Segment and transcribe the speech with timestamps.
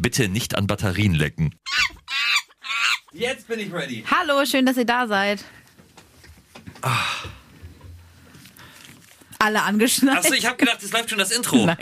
[0.00, 1.54] bitte nicht an Batterien lecken.
[3.12, 4.04] Jetzt bin ich ready.
[4.10, 5.44] Hallo, schön, dass ihr da seid.
[9.38, 10.18] Alle angeschnallt.
[10.18, 11.66] Achso, ich habe gedacht, es läuft schon das Intro.
[11.66, 11.76] Nein.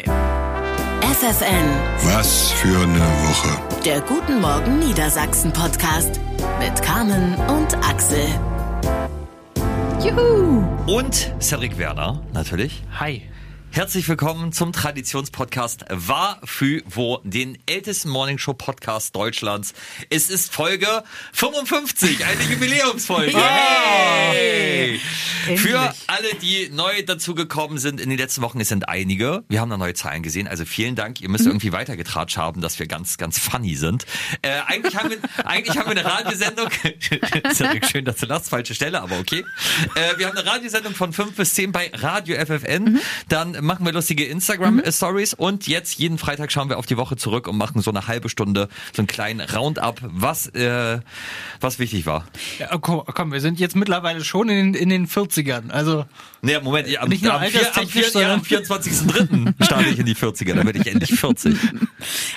[1.00, 1.68] FFN,
[2.04, 3.82] Was für eine Woche.
[3.84, 6.20] der Guten Morgen Niedersachsen Podcast
[6.60, 8.26] mit Carmen und Axel.
[10.04, 10.64] Juhu.
[10.86, 12.82] Und Cedric Werner, natürlich.
[13.00, 13.27] Hi.
[13.70, 19.72] Herzlich willkommen zum Traditionspodcast War für Wo, den ältesten Morningshow-Podcast Deutschlands.
[20.10, 23.36] Es ist Folge 55, eine Jubiläumsfolge.
[23.36, 25.00] Hey!
[25.56, 29.44] Für alle, die neu dazugekommen sind in den letzten Wochen, es sind einige.
[29.48, 31.20] Wir haben da neue Zahlen gesehen, also vielen Dank.
[31.20, 34.06] Ihr müsst irgendwie weitergetratscht haben, dass wir ganz, ganz funny sind.
[34.42, 36.68] Äh, eigentlich, haben wir, eigentlich haben wir eine Radiosendung.
[37.52, 39.44] Cedric, schön, dass du lachst, falsche Stelle, aber okay.
[39.94, 42.98] Äh, wir haben eine Radiosendung von 5 bis 10 bei Radio FFN.
[43.28, 47.48] Dann machen wir lustige Instagram-Stories und jetzt jeden Freitag schauen wir auf die Woche zurück
[47.48, 51.00] und machen so eine halbe Stunde so einen kleinen Roundup, was, äh,
[51.60, 52.26] was wichtig war.
[52.58, 55.70] Ja, komm, komm, wir sind jetzt mittlerweile schon in, den- in den 40ern.
[55.70, 56.04] Also,
[56.40, 59.54] Nee, Moment, ja, am, Nicht nur am, vier, am, vier, ja, am sondern- 24.03.
[59.64, 61.56] starte ich in die 40er, dann werde ich endlich 40.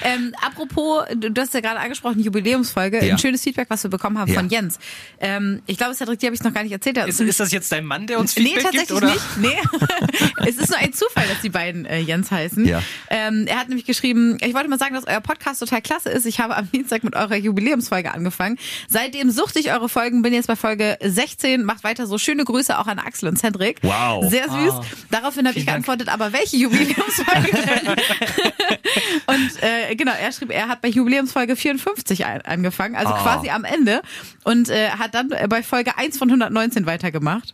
[0.03, 3.05] Ähm, apropos, du hast ja gerade angesprochen, Jubiläumsfolge.
[3.05, 3.13] Ja.
[3.13, 4.39] Ein schönes Feedback, was wir bekommen haben Ja.
[4.39, 4.79] von Jens.
[5.19, 6.97] Ähm, ich glaube, Cedric, die habe ich noch gar nicht erzählt.
[6.97, 9.03] ist, ist das jetzt dein Mann, der uns Nee, Feedback tatsächlich gibt?
[9.03, 9.11] Oder?
[9.13, 9.37] nicht.
[9.37, 10.47] Nee.
[10.49, 12.65] es ist nur ein Zufall, dass die beiden äh, Jens heißen.
[12.65, 12.81] Ja.
[13.09, 16.25] Ähm, er hat nämlich geschrieben, ich wollte mal sagen, dass euer Podcast total klasse ist.
[16.25, 18.57] Ich habe am Dienstag mit eurer Jubiläumsfolge angefangen.
[18.87, 21.63] Seitdem suchte ich eure Folgen, bin jetzt bei Folge 16.
[21.63, 22.17] Macht weiter so.
[22.17, 23.79] Schöne Grüße auch an Axel und Cedric.
[23.81, 24.29] Wow.
[24.29, 24.73] Sehr süß.
[24.73, 24.81] Ah.
[25.09, 25.85] Daraufhin habe ich Vielen Dank.
[25.85, 27.95] geantwortet, aber welche Jubiläumsfolge denn?
[29.27, 33.21] und äh, genau, er schrieb, er hat bei Jubiläumsfolge 54 ein- angefangen, also Ah.
[33.21, 34.01] quasi am Ende.
[34.43, 37.53] Und äh, hat dann bei Folge 1 von 119 weitergemacht.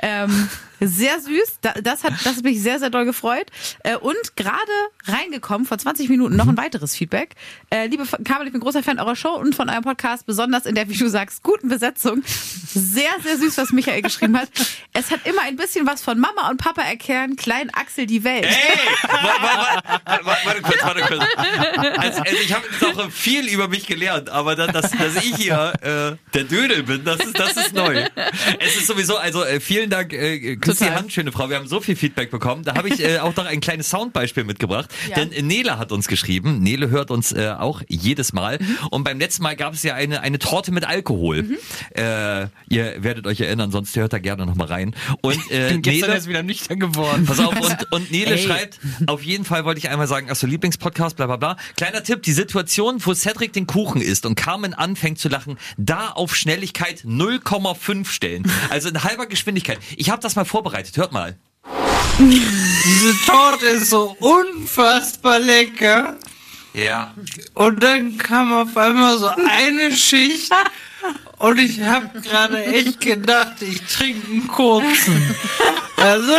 [0.00, 0.48] Ähm,
[0.80, 1.58] sehr süß.
[1.60, 3.46] Da, das hat, das hat mich sehr, sehr doll gefreut.
[3.84, 4.56] Äh, und gerade
[5.04, 7.34] reingekommen, vor 20 Minuten, noch ein weiteres Feedback.
[7.70, 10.74] Äh, liebe Kabel, ich bin großer Fan eurer Show und von eurem Podcast, besonders in
[10.74, 12.22] der, wie du sagst, guten Besetzung.
[12.24, 14.48] Sehr, sehr süß, was Michael geschrieben hat.
[14.92, 18.46] Es hat immer ein bisschen was von Mama und Papa erklären, klein Axel die Welt.
[18.46, 18.78] Hey!
[19.02, 21.24] Warte, warte, warte, warte kurz, warte kurz.
[21.98, 25.36] Also, also ich habe jetzt auch viel über mich gelernt, aber dass, dass, dass ich
[25.36, 28.04] hier äh, der Dödel bin, das ist, das ist neu.
[28.58, 30.98] Es ist sowieso, also äh, vielen Dank, äh, küss die Total.
[30.98, 31.48] Hand, schöne Frau.
[31.48, 32.62] Wir haben so viel Feedback bekommen.
[32.64, 34.90] Da habe ich äh, auch noch ein kleines Soundbeispiel mitgebracht.
[35.08, 35.24] Ja.
[35.24, 36.60] Denn Nele hat uns geschrieben.
[36.60, 38.58] Nele hört uns äh, auch jedes Mal.
[38.90, 41.58] Und beim letzten Mal gab es ja eine, eine Torte mit Alkohol.
[41.94, 44.94] Äh, ihr werdet euch erinnern, sonst hört da gerne noch mal rein.
[45.22, 47.24] Und äh, Nele, erst wieder nüchtern geworden.
[47.26, 48.38] Pass auf, und, und Nele Ey.
[48.38, 51.56] schreibt, auf jeden Fall wollte ich einmal sagen, ach so, Lieblingspodcast, bla bla bla.
[51.76, 56.10] Kleiner Tipp, die Situation, wo Cedric den Kuchen isst und Carmen anfängt zu lachen, da
[56.10, 58.50] auf Schnelligkeit 0,5 stellen.
[58.70, 59.78] Also in halber Geschwindigkeit.
[59.96, 61.38] Ich habe das mal vorbereitet, hört mal.
[62.18, 66.18] Diese Torte ist so unfassbar lecker.
[66.74, 67.14] Ja.
[67.54, 70.52] Und dann kam auf einmal so eine Schicht.
[71.38, 75.34] Und ich habe gerade echt gedacht, ich trinke einen kurzen.
[75.96, 76.34] Also,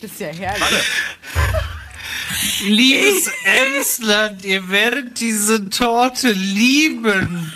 [0.00, 0.84] Das ist ja herrlich.
[2.64, 7.52] liebes Emsland, ihr werdet diese Torte lieben.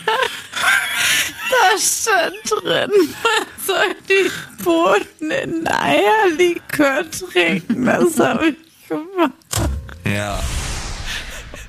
[1.52, 4.30] Da stand drin, man soll die
[4.64, 7.84] Bohnen in Eierlikör trinken.
[7.84, 9.32] Das habe ich gemacht.
[10.04, 10.40] Ja.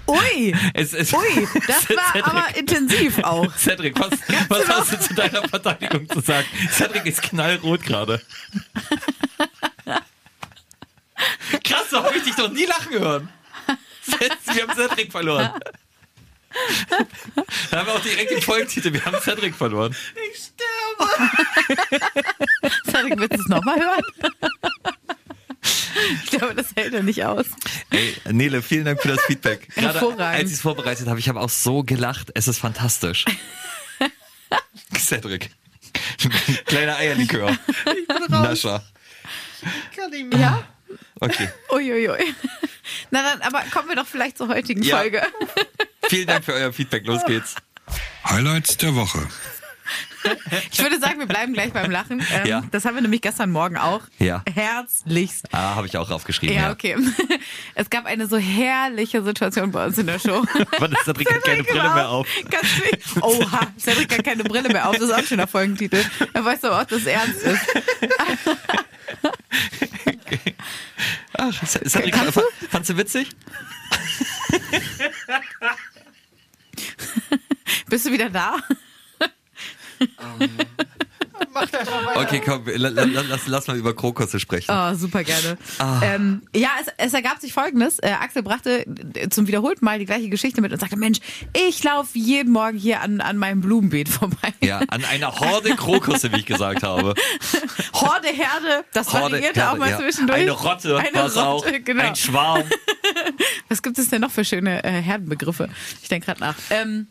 [0.08, 3.54] Ui, Es, es, ui, das war aber intensiv auch.
[3.58, 4.12] Cedric, was,
[4.50, 6.48] was hast du zu deiner Verteidigung zu sagen?
[6.72, 8.22] Cedric ist knallrot gerade.
[11.64, 13.30] Krass, so habe ich dich doch nie lachen hören.
[14.54, 15.52] Wir haben Cedric verloren.
[17.72, 18.94] Da haben wir auch direkt den Folgentitel.
[18.94, 19.96] Wir haben Cedric verloren.
[20.32, 22.12] Ich sterbe.
[22.92, 24.04] Cedric, willst du es nochmal hören?
[26.24, 27.46] Ich glaube, das hält er nicht aus.
[27.90, 29.68] Ey, Nele, vielen Dank für das Feedback.
[29.76, 30.22] Gerade Hervorragend.
[30.40, 32.32] als ich es vorbereitet habe, ich habe auch so gelacht.
[32.36, 33.26] Es ist fantastisch.
[34.98, 35.50] Cedric.
[36.66, 37.58] Kleiner Eierlikör.
[38.30, 38.84] Nascher.
[39.96, 40.40] Kann ich mehr.
[40.40, 40.68] Ja?
[41.20, 41.50] Okay.
[41.72, 42.34] Uiuiui.
[43.12, 44.98] Na dann, aber kommen wir doch vielleicht zur heutigen Ja.
[44.98, 45.22] Folge.
[46.10, 47.06] Vielen Dank für euer Feedback.
[47.06, 47.56] Los geht's.
[48.26, 49.28] Highlights der Woche.
[50.72, 52.26] Ich würde sagen, wir bleiben gleich beim Lachen.
[52.32, 52.64] Ähm, Ja.
[52.72, 54.02] Das haben wir nämlich gestern Morgen auch.
[54.20, 54.42] Ja.
[54.54, 55.48] Herzlichst.
[55.52, 56.56] Ah, habe ich auch aufgeschrieben.
[56.56, 56.96] Ja, okay.
[57.76, 60.42] Es gab eine so herrliche Situation bei uns in der Show.
[60.80, 62.28] Warte, Cedric hat keine Brille mehr auf.
[62.50, 63.22] Ganz schön.
[63.22, 64.94] Oha, Cedric hat keine Brille mehr auf.
[64.96, 66.06] Das ist auch ein schöner Folgentitel.
[66.34, 67.62] Er weiß aber auch, dass es ernst ist.
[71.38, 72.42] Ach, Cedric, Kannst du?
[72.42, 73.30] fa- fandst du witzig?
[77.90, 78.58] Bist du wieder da?
[82.16, 84.72] Okay, komm, la, la, la, lass, lass mal über Krokusse sprechen.
[84.72, 85.58] Oh, super gerne.
[85.80, 86.02] Ah.
[86.04, 88.00] Ähm, ja, es, es ergab sich folgendes.
[88.00, 88.86] Äh, Axel brachte
[89.16, 91.20] äh, zum wiederholten Mal die gleiche Geschichte mit und sagte, Mensch,
[91.54, 94.54] ich laufe jeden Morgen hier an, an meinem Blumenbeet vorbei.
[94.62, 97.14] Ja, an einer Horde Krokusse, wie ich gesagt habe.
[97.94, 100.00] Horde, Herde, das Horde, variierte auch Herde, mal ja.
[100.00, 100.42] zwischendurch.
[100.42, 101.66] Eine Rotte Eine es auch.
[101.66, 102.04] Rotte, genau.
[102.04, 102.64] Ein Schwarm.
[103.70, 105.70] Was gibt es denn noch für schöne äh, Herdenbegriffe?
[106.02, 106.56] Ich denke gerade nach.
[106.70, 107.08] Ähm,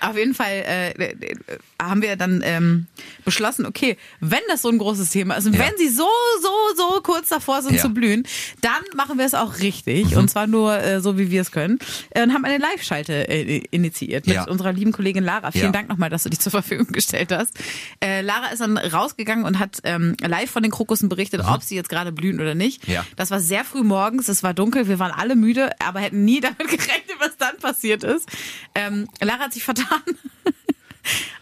[0.00, 1.36] auf jeden Fall äh, äh,
[1.80, 2.86] haben wir dann ähm,
[3.24, 5.60] beschlossen, okay, wenn das so ein großes Thema ist und Ja.
[5.60, 6.06] wenn sie so,
[6.42, 7.82] so, so kurz davor sind Ja.
[7.82, 8.26] zu blühen,
[8.60, 10.18] dann machen wir es auch richtig Mhm.
[10.18, 11.78] und zwar nur äh, so, wie wir es können
[12.10, 14.44] äh, und haben eine Live-Schalte äh, initiiert mit Ja.
[14.48, 15.50] unserer lieben Kollegin Lara.
[15.52, 15.72] Vielen.
[15.72, 17.56] Dank nochmal, dass du dich zur Verfügung gestellt hast.
[18.00, 21.74] Äh, Lara ist dann rausgegangen und hat ähm, live von den Krokussen berichtet, ob sie
[21.76, 22.86] jetzt gerade blühen oder nicht.
[22.88, 22.98] Mhm.
[23.16, 26.40] Das war sehr früh morgens, es war dunkel, wir waren alle müde, aber hätten nie
[26.40, 28.28] damit gerechnet, was dann passiert ist.
[28.74, 29.87] Ähm, Lara hat sich vertan.
[29.90, 30.18] an.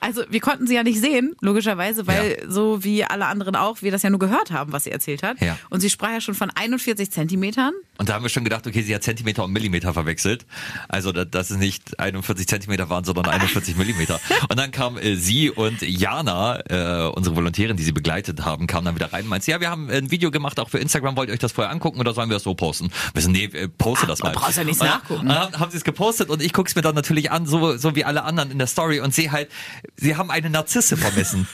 [0.01, 3.91] Also wir konnten sie ja nicht sehen, logischerweise, weil so wie alle anderen auch, wir
[3.91, 5.41] das ja nur gehört haben, was sie erzählt hat.
[5.41, 5.59] Ja.
[5.71, 7.73] Und sie sprach ja schon von 41 Zentimetern.
[7.99, 10.45] Und da haben wir schon gedacht, okay, sie hat Zentimeter und Millimeter verwechselt.
[10.89, 14.21] Also, da- dass es nicht 41 Zentimeter waren, sondern 41 Millimeter.
[14.51, 18.85] Und dann kam äh, sie und Jana, äh, unsere Volontärin, die sie begleitet haben, kam
[18.85, 21.29] dann wieder rein und meinte, ja, wir haben ein Video gemacht, auch für Instagram, wollt
[21.31, 22.91] ihr euch das vorher angucken oder sollen wir das so posten?
[23.15, 24.33] Wir so, nee, äh, poste das mal.
[24.33, 25.23] du brauchst ja nichts nachgucken.
[25.23, 27.97] Und dann haben, sie es gepostet und ich guck's mir dann natürlich an, so, so
[27.97, 29.51] wie alle anderen in der Story und sehe halt,
[29.97, 31.47] sie haben eine Narzisse vermessen.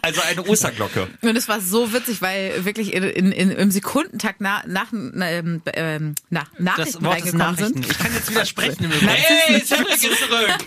[0.00, 1.08] Also eine Osterglocke.
[1.22, 5.62] Und es war so witzig, weil wirklich in, in, in, im Sekundentakt nach, nach, ähm,
[5.74, 7.82] ähm, Das Nachrichten ist reingekommen Nachrichten.
[7.82, 7.90] sind.
[7.90, 9.08] Ich kann jetzt wieder sprechen im Übrigen.
[9.08, 10.58] Hey, Cedric ist zurück!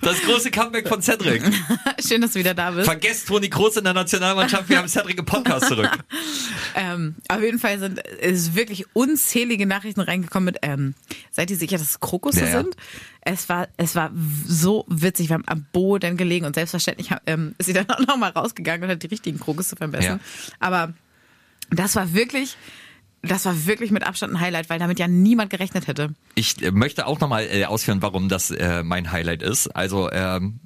[0.00, 1.42] Das große Comeback von Cedric.
[2.06, 2.86] Schön, dass du wieder da bist.
[2.86, 5.90] Vergesst Toni Kroos in der Nationalmannschaft, wir haben Cedric im Podcast zurück.
[6.76, 10.94] Ähm, auf jeden Fall sind es wirklich unzählige Nachrichten reingekommen mit, ähm,
[11.30, 12.62] seid ihr sicher, dass es Krokusse Ja, ja.
[12.62, 12.74] sind?
[13.24, 14.10] Es war, es war
[14.46, 15.30] so witzig.
[15.30, 18.90] Wir haben am Boden gelegen und selbstverständlich ähm, ist sie dann auch nochmal rausgegangen und
[18.90, 20.20] hat die richtigen Krokusse vermessen.
[20.20, 20.56] Ja.
[20.60, 20.92] Aber
[21.70, 22.56] das war wirklich,
[23.22, 26.14] das war wirklich mit Abstand ein Highlight, weil damit ja niemand gerechnet hätte.
[26.34, 29.68] Ich äh, möchte auch nochmal äh, ausführen, warum das äh, mein Highlight ist.
[29.68, 30.60] Also, ähm,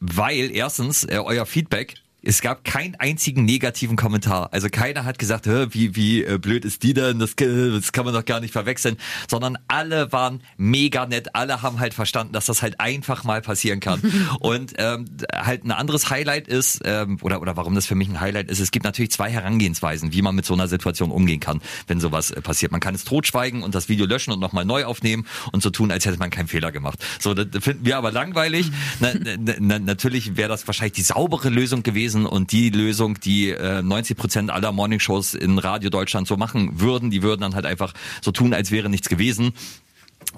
[0.00, 4.52] weil erstens äh, euer Feedback es gab keinen einzigen negativen Kommentar.
[4.52, 7.18] Also keiner hat gesagt, wie, wie äh, blöd ist die denn?
[7.18, 8.96] Das, das kann man doch gar nicht verwechseln.
[9.28, 11.34] Sondern alle waren mega nett.
[11.34, 14.00] Alle haben halt verstanden, dass das halt einfach mal passieren kann.
[14.40, 18.20] Und ähm, halt ein anderes Highlight ist, ähm, oder, oder warum das für mich ein
[18.20, 21.60] Highlight ist, es gibt natürlich zwei Herangehensweisen, wie man mit so einer Situation umgehen kann,
[21.88, 22.70] wenn sowas äh, passiert.
[22.70, 25.90] Man kann es totschweigen und das Video löschen und nochmal neu aufnehmen und so tun,
[25.90, 27.04] als hätte man keinen Fehler gemacht.
[27.18, 28.70] So, das finden wir aber langweilig.
[29.00, 33.50] Na, na, na, natürlich wäre das wahrscheinlich die saubere Lösung gewesen und die Lösung, die
[33.50, 37.10] äh, 90 Prozent aller Morningshows in Radio Deutschland so machen würden.
[37.10, 39.52] Die würden dann halt einfach so tun, als wäre nichts gewesen.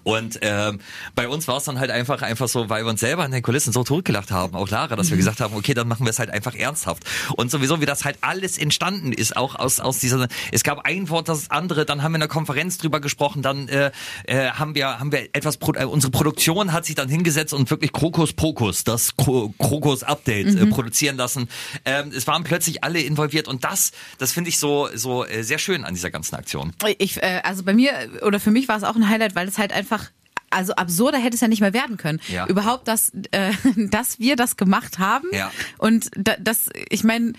[0.03, 0.81] Und ähm,
[1.15, 3.43] bei uns war es dann halt einfach einfach so, weil wir uns selber in den
[3.43, 6.19] Kulissen so totgelacht haben, auch Lara, dass wir gesagt haben, okay, dann machen wir es
[6.19, 7.05] halt einfach ernsthaft.
[7.37, 11.09] Und sowieso, wie das halt alles entstanden ist, auch aus aus dieser, es gab ein
[11.09, 13.91] Wort, das andere, dann haben wir in der Konferenz drüber gesprochen, dann äh,
[14.27, 17.71] äh, haben wir haben wir etwas, pro- äh, unsere Produktion hat sich dann hingesetzt und
[17.71, 21.49] wirklich Krokus Pokus, das Kro Krokus Update äh, produzieren lassen.
[21.85, 25.59] Ähm, es waren plötzlich alle involviert und das, das finde ich so so äh, sehr
[25.59, 26.73] schön an dieser ganzen Aktion.
[26.99, 27.93] Ich, äh, also bei mir
[28.23, 30.13] oder für mich war es auch ein Highlight, weil es halt einfach einfach
[30.55, 32.21] also absurder hätte es ja nicht mehr werden können.
[32.29, 32.47] Ja.
[32.47, 35.29] Überhaupt, dass, äh, dass wir das gemacht haben.
[35.33, 35.51] Ja.
[35.79, 37.33] Und da, das, ich meine,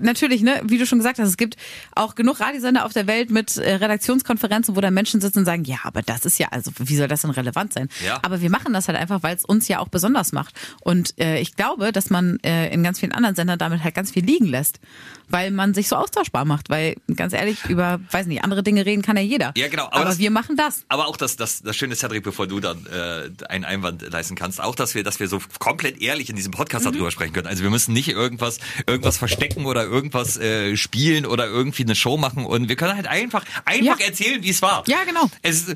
[0.00, 1.56] natürlich, ne, wie du schon gesagt hast, es gibt
[1.94, 5.64] auch genug Radiosender auf der Welt mit äh, Redaktionskonferenzen, wo da Menschen sitzen und sagen,
[5.64, 7.88] ja, aber das ist ja, also wie soll das denn relevant sein?
[8.04, 8.18] Ja.
[8.22, 10.54] Aber wir machen das halt einfach, weil es uns ja auch besonders macht.
[10.80, 14.10] Und äh, ich glaube, dass man äh, in ganz vielen anderen Sendern damit halt ganz
[14.10, 14.80] viel liegen lässt,
[15.28, 16.70] weil man sich so austauschbar macht.
[16.70, 19.52] Weil ganz ehrlich, über, weiß nicht, andere Dinge reden kann ja jeder.
[19.56, 20.84] Ja, genau, aber Aber, das- wir machen das.
[20.88, 24.60] Aber auch das, das, das schöne Cedric, bevor du dann äh, einen Einwand leisten kannst,
[24.62, 26.92] auch dass wir, dass wir so komplett ehrlich in diesem Podcast Mhm.
[26.92, 27.46] darüber sprechen können.
[27.46, 32.16] Also wir müssen nicht irgendwas, irgendwas verstecken oder irgendwas äh, spielen oder irgendwie eine Show
[32.16, 34.06] machen und wir können halt einfach, einfach Ja.
[34.06, 34.82] erzählen, wie es war.
[34.86, 35.28] Ja, genau.
[35.42, 35.66] Es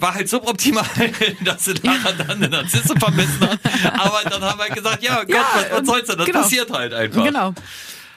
[0.00, 0.84] war halt suboptimal,
[1.44, 3.58] dass Lara dann eine Narzisse vermessen hat.
[3.98, 6.18] Aber dann haben wir halt gesagt, ja, Gott, Ja, was, was soll's denn?
[6.18, 6.40] Das genau.
[6.42, 7.24] passiert halt einfach.
[7.24, 7.54] Genau.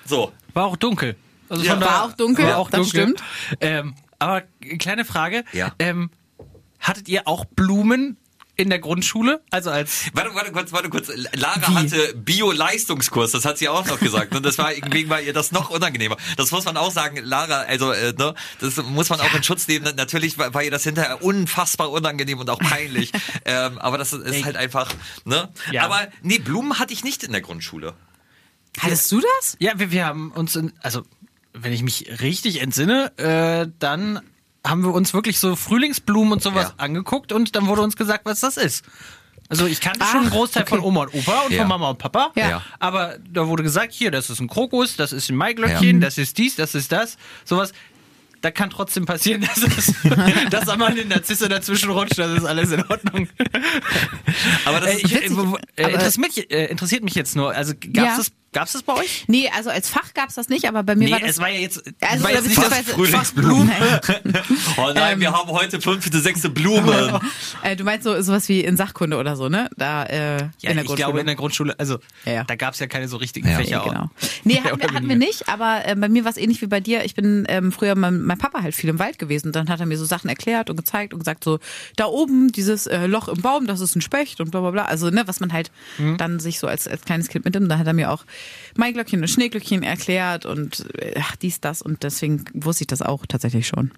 [0.05, 0.31] So.
[0.53, 1.15] War auch dunkel.
[1.49, 1.73] Also Ja.
[1.73, 3.01] von War auch dunkel, war auch das dunkel.
[3.01, 3.23] stimmt.
[3.61, 4.43] Ähm, aber
[4.79, 5.43] kleine Frage.
[5.53, 5.73] Ja.
[5.79, 6.09] Ähm,
[6.87, 8.17] hattet ihr auch Blumen
[8.55, 9.41] in der Grundschule?
[9.49, 11.09] Also als Warte, warte kurz, warte kurz.
[11.33, 14.35] Lara hatte Bio-Leistungskurs, das hat sie auch noch gesagt.
[14.35, 16.17] Und das war irgendwie war ihr das noch unangenehmer.
[16.37, 19.67] Das muss man auch sagen, Lara, also äh, ne, das muss man auch in Schutz
[19.67, 19.95] nehmen.
[19.95, 23.11] Natürlich war, war ihr das hinterher unfassbar unangenehm und auch peinlich.
[23.45, 24.91] ähm, aber das ist halt einfach,
[25.25, 25.49] ne?
[25.71, 25.83] Ja.
[25.83, 27.93] Aber nee, Blumen hatte ich nicht in der Grundschule.
[28.79, 29.55] Hattest du das?
[29.59, 31.03] Ja, wir, wir haben uns, in, also
[31.53, 34.21] wenn ich mich richtig entsinne, äh, dann
[34.65, 36.73] haben wir uns wirklich so Frühlingsblumen und sowas Ja.
[36.83, 38.83] angeguckt und dann wurde uns gesagt, was das ist.
[39.47, 40.69] Also ich kannte Ach, schon einen Großteil okay.
[40.75, 41.59] von Oma und Opa und Ja.
[41.59, 42.31] von Mama und Papa.
[42.35, 42.63] Ja.
[42.79, 46.07] Aber da wurde gesagt, hier, das ist ein Krokus, das ist ein Maiglöckchen, Ja.
[46.07, 47.17] das ist dies, das ist das.
[47.43, 47.71] Sowas.
[48.41, 49.93] Da kann trotzdem passieren, dass, es,
[50.51, 53.27] dass einmal eine Narzisse dazwischen rutscht, das ist alles in Ordnung.
[54.65, 55.25] Aber das Äh, ich, äh, äh,
[55.93, 58.23] interessiert, mich, äh, interessiert mich jetzt nur, also gab's Ja.
[58.55, 59.25] Das, gab's das bei euch?
[59.27, 61.31] Nee, also als Fach gab's das nicht, aber bei mir Nee, war das.
[61.31, 62.59] es war ja jetzt, also, war jetzt nicht
[62.89, 63.67] Frühlingsblumen.
[63.67, 64.33] Nein.
[64.77, 67.19] Oh nein, wir haben heute fünfte, sechste Blumen.
[67.63, 69.69] Äh, du meinst so sowas wie in Sachkunde oder so, ne?
[69.77, 70.95] Da äh, Ja, in der ich Grundschule.
[70.97, 72.43] glaube in der Grundschule, also Ja, ja.
[72.43, 73.57] da gab's ja keine so richtigen Ja.
[73.57, 73.69] Fächer.
[73.71, 74.09] Ja, genau.
[74.43, 76.79] Nee, hatten, wir, hatten wir nicht, aber äh, bei mir war es ähnlich wie bei
[76.79, 77.03] dir.
[77.05, 79.51] Ich bin ähm, früher mein, mein Papa halt viel im Wald gewesen.
[79.51, 81.59] Dann hat er mir so Sachen erklärt und gezeigt und gesagt, so,
[81.95, 84.85] da oben, dieses äh, Loch im Baum, das ist ein Specht und bla bla bla.
[84.85, 86.17] Also, ne, was man halt Mhm.
[86.17, 87.69] dann sich so als, als kleines Kind mitnimmt.
[87.71, 88.25] Da hat er mir auch
[88.75, 93.25] Maiglöckchen und Schneeglöckchen erklärt und äh, ach, dies, das und deswegen wusste ich das auch
[93.25, 93.91] tatsächlich schon.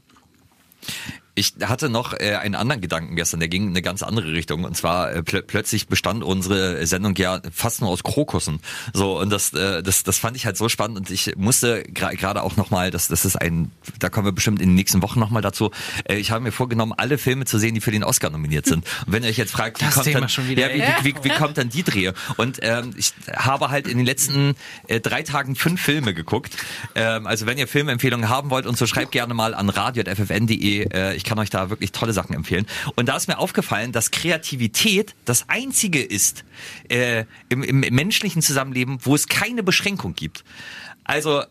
[1.38, 4.64] Ich hatte noch äh, einen anderen Gedanken gestern, der ging in eine ganz andere Richtung.
[4.64, 8.60] Und zwar äh, plö plötzlich bestand unsere Sendung ja fast nur aus Krokussen.
[8.94, 10.98] So und das, äh, das, das fand ich halt so spannend.
[10.98, 14.32] Und ich musste gra- gerade auch noch mal, das, das ist ein, da kommen wir
[14.32, 15.70] bestimmt in den nächsten Wochen noch mal dazu.
[16.06, 18.84] Äh, ich habe mir vorgenommen, alle Filme zu sehen, die für den Oscar nominiert sind.
[19.06, 21.06] Und wenn ihr euch jetzt fragt, wie Das kommt Thema dann, schon wieder, ja, wie,
[21.06, 22.12] wie, wie, wie kommt dann die Dreh?
[22.38, 24.56] Und ähm, ich habe halt in den letzten
[24.88, 26.56] äh, drei Tagen fünf Filme geguckt.
[26.96, 30.88] Ähm, also wenn ihr Filmempfehlungen haben wollt und so schreibt gerne mal an radio.ffn.de.
[30.92, 32.66] Äh, ich kann euch da wirklich tolle Sachen empfehlen.
[32.96, 36.46] Und da ist mir aufgefallen, dass Kreativität das einzige ist
[36.90, 40.44] äh, im, im menschlichen Zusammenleben, wo es keine Beschränkung gibt.
[41.04, 41.44] Also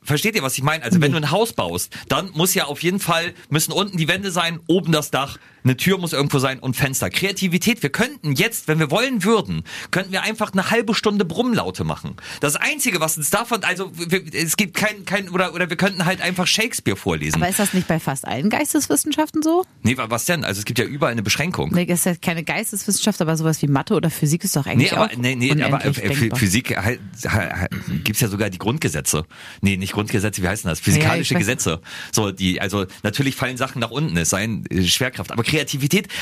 [0.00, 0.82] Versteht ihr, was ich meine?
[0.84, 4.08] Also wenn du ein Haus baust, dann muss ja auf jeden Fall, müssen unten die
[4.08, 5.38] Wände sein, oben das Dach,
[5.68, 7.10] eine Tür muss irgendwo sein und Fenster.
[7.10, 11.84] Kreativität, wir könnten jetzt, wenn wir wollen würden, könnten wir einfach eine halbe Stunde Brummlaute
[11.84, 12.16] machen.
[12.40, 16.06] Das Einzige, was uns davon, also wir, es gibt kein, kein oder, oder wir könnten
[16.06, 17.36] halt einfach Shakespeare vorlesen.
[17.36, 19.64] Aber ist das nicht bei fast allen Geisteswissenschaften so?
[19.82, 20.44] nee, wa- was denn?
[20.44, 21.70] Also es gibt ja überall eine Beschränkung.
[21.74, 24.96] Nee, ist ja keine Geisteswissenschaft, aber sowas wie Mathe oder Physik ist doch eigentlich Nee,
[24.96, 26.38] aber, auch nee, nee, aber äh, denkbar.
[26.38, 27.70] Physik halt, halt,
[28.04, 29.24] gibt's ja sogar die Grundgesetze.
[29.60, 30.80] Nee, nicht Grundgesetze, wie heißen das?
[30.80, 31.38] Physikalische Ja.
[31.40, 31.80] Gesetze.
[32.12, 35.30] So, die, also natürlich fallen Sachen nach unten, es sei äh, Schwerkraft.
[35.32, 35.57] Aber Kreativität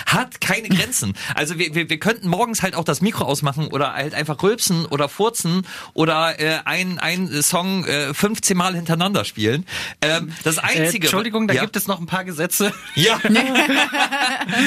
[0.06, 1.14] hat keine Grenzen.
[1.34, 4.86] Also wir, wir, wir könnten morgens halt auch das Mikro ausmachen oder halt einfach rülpsen
[4.86, 9.66] oder furzen oder äh, ein, ein Song äh, 15 Mal hintereinander spielen.
[10.00, 11.06] Ähm, das Äh, Einzige.
[11.06, 11.62] Entschuldigung, da ja.
[11.62, 12.72] gibt es noch ein paar Gesetze.
[12.94, 13.20] Ja.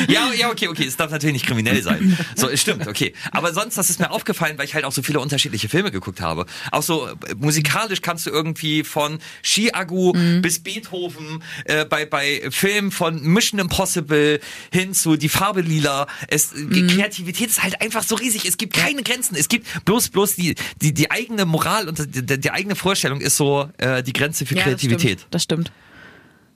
[0.08, 0.86] ja, ja, okay, okay.
[0.86, 2.18] Es darf natürlich nicht kriminell sein.
[2.36, 3.14] So, es stimmt, okay.
[3.32, 6.22] Aber sonst, das ist mir aufgefallen, weil ich halt auch so viele unterschiedliche Filme geguckt
[6.22, 6.46] habe.
[6.72, 12.92] Auch so äh, musikalisch kannst du irgendwie von Chiago bis Beethoven, äh, bei, bei Filmen
[12.92, 14.40] von Mission Impossible
[14.72, 16.08] hin zu Die Farbe Lila.
[16.28, 18.46] Es, die Kreativität ist halt einfach so riesig.
[18.46, 19.36] Es gibt keine Grenzen.
[19.36, 23.22] Es gibt bloß, bloß die, die, die eigene Moral und die, die, die eigene Vorstellung
[23.22, 25.28] ist so äh, die Grenze für Ja, Kreativität.
[25.32, 25.68] Das stimmt.
[25.68, 25.89] Das stimmt.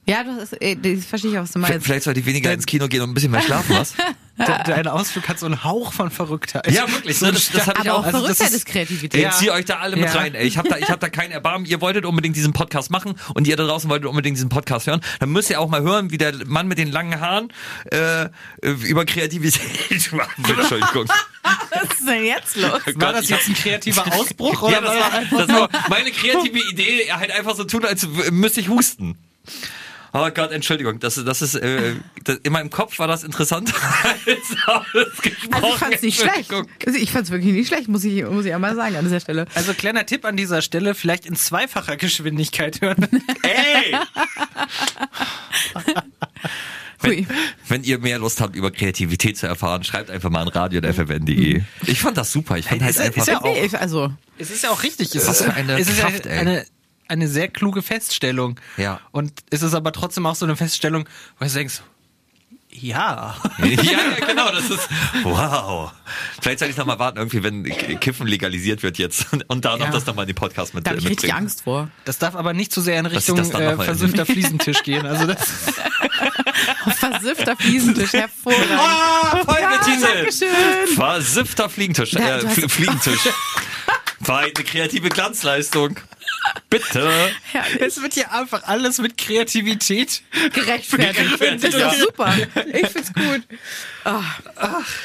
[0.06, 1.86] Ja, das, ist, äh, das verstehe ich auch, was du meinst.
[1.86, 3.94] Vielleicht sollte ich weniger ins Kino gehen und ein bisschen mehr schlafen, was?
[4.36, 6.70] De- Dein Ausflug hat so einen Hauch von Verrücktheit.
[6.72, 7.32] Ja, wirklich, ne?
[7.32, 8.02] Das- das hab ich aber auch.
[8.02, 9.26] auch Also das Verrücktheit ist- ist Kreativität.
[9.28, 10.20] Ich ziehe euch da alle mit Ja.
[10.20, 10.34] rein.
[10.36, 10.46] Ey.
[10.48, 11.66] Ich habe da, ich hab da keinen Erbarmen.
[11.68, 15.02] Ihr wolltet unbedingt diesen Podcast machen und ihr da draußen wolltet unbedingt diesen Podcast hören.
[15.20, 17.54] Dann müsst ihr auch mal hören, wie der Mann mit den langen Haaren
[17.92, 18.28] äh,
[18.62, 19.62] über Kreativität
[20.02, 20.32] schwärmt.
[20.50, 21.08] Entschuldigung.
[21.72, 22.82] Was ist denn jetzt los?
[22.96, 24.70] War das jetzt ein kreativer Ausbruch?
[24.70, 28.60] ja, Oder das war das war meine kreative Idee, halt einfach so tun, als müsste
[28.62, 29.16] ich husten.
[30.16, 33.74] Oh Gott, Entschuldigung, das, ist- das ist äh, das, in meinem Kopf war das interessant.
[34.04, 35.54] als alles gesprochen.
[35.54, 36.54] Also ich fand's nicht schlecht.
[36.86, 39.48] Also ich fand's wirklich nicht schlecht, muss ich, muss ich einmal sagen an dieser Stelle.
[39.56, 43.08] Also kleiner Tipp an dieser Stelle, vielleicht in zweifacher Geschwindigkeit hören.
[43.42, 43.96] Ey!
[47.04, 47.28] Hui.
[47.68, 51.62] Wenn ihr mehr Lust habt, über Kreativität zu erfahren, schreibt einfach mal an radio.fm.de.
[51.86, 52.58] Ich fand das super.
[52.58, 53.22] Ich fand halt Ist ja- einfach.
[53.22, 55.14] ist ja auch- Nee, ich- also, Es ist ja auch richtig.
[55.14, 56.38] Es ist eine es ist Kraft, ey.
[56.40, 56.66] eine,
[57.14, 58.60] eine sehr kluge Feststellung.
[58.78, 59.00] Ja.
[59.12, 61.08] Und es ist aber trotzdem auch so eine Feststellung,
[61.40, 61.82] wo du denkst,
[62.76, 63.36] ja.
[63.60, 64.90] ja, ja, genau, das ist.
[65.22, 65.92] Wow.
[66.42, 67.64] Vielleicht soll ich noch mal warten, irgendwie, wenn
[68.00, 69.92] Kiffen legalisiert wird jetzt und da noch Ja.
[69.92, 71.38] das dann mal in den Podcast mit da habe ich richtig mitbringen.
[71.44, 71.90] Angst vor.
[72.06, 75.06] Das darf aber nicht zu sehr in Richtung äh, versiffter Fliesentisch gehen.
[75.06, 75.40] Also das
[76.98, 78.72] Versiffter Fliesentisch, hervorragend.
[78.72, 80.02] Ah, Folgetitel!
[80.16, 80.96] Dankeschön.
[80.96, 82.14] Versiffter Fliegentisch.
[82.14, 83.30] Ja, Äh, Fliegentisch.
[84.22, 86.00] War eine kreative Glanzleistung.
[86.70, 87.10] Bitte.
[87.80, 90.22] es wird hier einfach alles mit Kreativität.
[90.54, 91.40] Gerechtfertigt.
[91.64, 91.88] Das ist Ja.
[91.90, 92.34] doch super.
[92.74, 93.42] Ich find's gut.
[94.04, 94.40] Ach.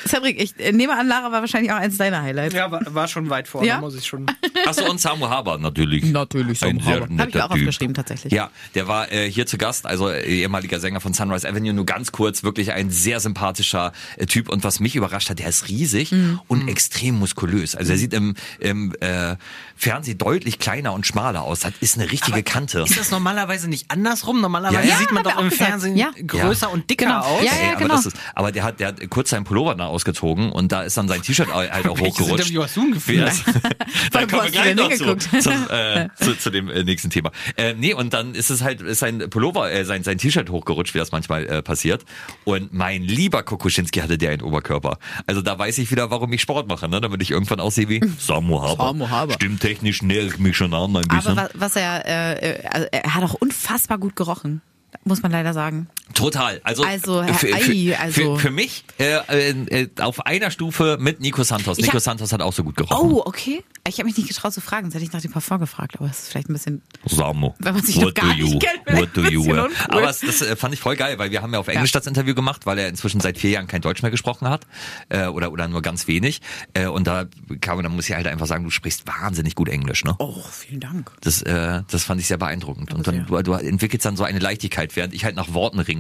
[0.07, 2.54] Cedric, ich äh, nehme an, Lara war wahrscheinlich auch eins deiner Highlights.
[2.54, 3.80] Ja, war, war schon weit vorne, Ja?
[3.80, 4.26] muss ich schon.
[4.66, 6.04] Achso, und Samu Haber natürlich.
[6.04, 7.09] Natürlich, Samu Haber.
[7.18, 7.59] Hab ich auch Typ.
[7.59, 8.33] aufgeschrieben, tatsächlich.
[8.33, 11.87] Ja, der war äh, hier zu Gast, also äh, ehemaliger Sänger von Sunrise Avenue, nur
[11.87, 14.49] ganz kurz, wirklich ein sehr sympathischer äh, Typ.
[14.49, 16.12] Und was mich überrascht hat, der ist riesig
[16.49, 17.75] und extrem muskulös.
[17.76, 19.37] Also er sieht im, im äh,
[19.76, 21.49] Fernsehen deutlich kleiner und schmaler aus.
[21.49, 21.61] aus.
[21.61, 22.81] Das ist eine richtige Kante.
[22.81, 24.41] Ist das normalerweise nicht andersrum?
[24.41, 24.99] Normalerweise Ja, ja.
[24.99, 25.69] sieht man doch im gesagt.
[25.69, 26.11] Fernsehen Ja.
[26.27, 27.21] größer und dicker Genau.
[27.21, 27.43] aus.
[27.45, 27.95] Ja, ja, aber, genau.
[27.97, 30.97] das ist, aber der hat, der hat kurz seinen Pullover nach ausgezogen und da ist
[30.97, 32.53] dann sein T-Shirt halt auch hochgerutscht.
[32.59, 33.33] Du denn geführt?
[33.47, 33.71] Ja,
[34.11, 37.31] da kommen wir gleich noch zu, zum, äh, zu, zu dem äh, nächsten Thema.
[37.57, 40.95] Äh, nee, und dann ist es halt ist sein Pullover, äh, sein, sein T-Shirt hochgerutscht,
[40.95, 42.05] wie das manchmal äh, passiert.
[42.45, 44.99] Und mein lieber Kokuschinski hatte der einen Oberkörper.
[45.27, 47.01] Also da weiß ich wieder, warum ich Sport mache, ne?
[47.01, 48.85] damit ich irgendwann aussehe wie Samu Haber.
[48.87, 49.35] Samu Haber.
[49.35, 53.15] Stimmtechnisch näher ich mich schon an ein Aber was, was er, äh, äh, also er
[53.15, 54.63] hat auch unfassbar gut gerochen.
[55.05, 55.89] Muss man leider sagen.
[56.15, 56.61] Total.
[56.65, 60.97] Also, Also, Herr für, für, also- für, für mich äh, äh, äh, auf einer Stufe
[61.00, 61.79] mit Nico Santos.
[61.79, 63.11] Ich Nico hab- Santos hat auch so gut gerochen.
[63.12, 63.62] Oh, okay.
[63.87, 66.07] Ich habe mich nicht getraut zu fragen, sonst hätte ich nach dem Parfum gefragt, aber
[66.11, 66.83] es ist vielleicht ein bisschen.
[67.07, 67.55] Samo.
[67.59, 69.65] Wenn man sich noch gar nicht kennt, what do you wear?
[69.65, 69.77] uncool.
[69.88, 72.07] Aber das, das äh, fand ich voll geil, weil wir haben ja auf Englisch das
[72.07, 74.67] Interview gemacht, weil er inzwischen seit vier Jahren kein Deutsch mehr gesprochen hat
[75.09, 76.41] äh, oder oder nur ganz wenig.
[76.75, 77.27] Äh, und da
[77.61, 80.15] kam, dann muss ich halt einfach sagen, du sprichst wahnsinnig gut Englisch, ne?
[80.19, 81.11] Oh, vielen Dank.
[81.23, 82.93] Das, äh, das fand ich sehr beeindruckend.
[82.93, 85.98] Und dann, du, du entwickelst dann so eine Leichtigkeit, während ich halt nach Worten ringe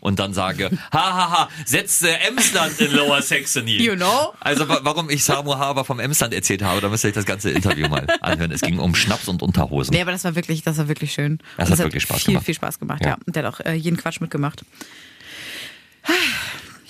[0.00, 3.82] und dann sage, hahaha, setz äh, Emsland in Lower Saxony.
[3.82, 4.32] You know?
[4.40, 7.26] Also wa- warum ich Samu Haber vom Emsland erzählt habe, da müsst ihr euch das
[7.26, 8.50] ganze Interview mal anhören.
[8.52, 9.92] Es ging um Schnaps und Unterhosen.
[9.94, 11.38] Nee, aber das war wirklich, das war wirklich schön.
[11.56, 12.46] Das Und hat wirklich Spaß viel, gemacht.
[12.46, 13.10] Viel Spaß gemacht, Ja.
[13.10, 13.18] ja.
[13.26, 14.64] Und der hat auch äh, jeden Quatsch mitgemacht.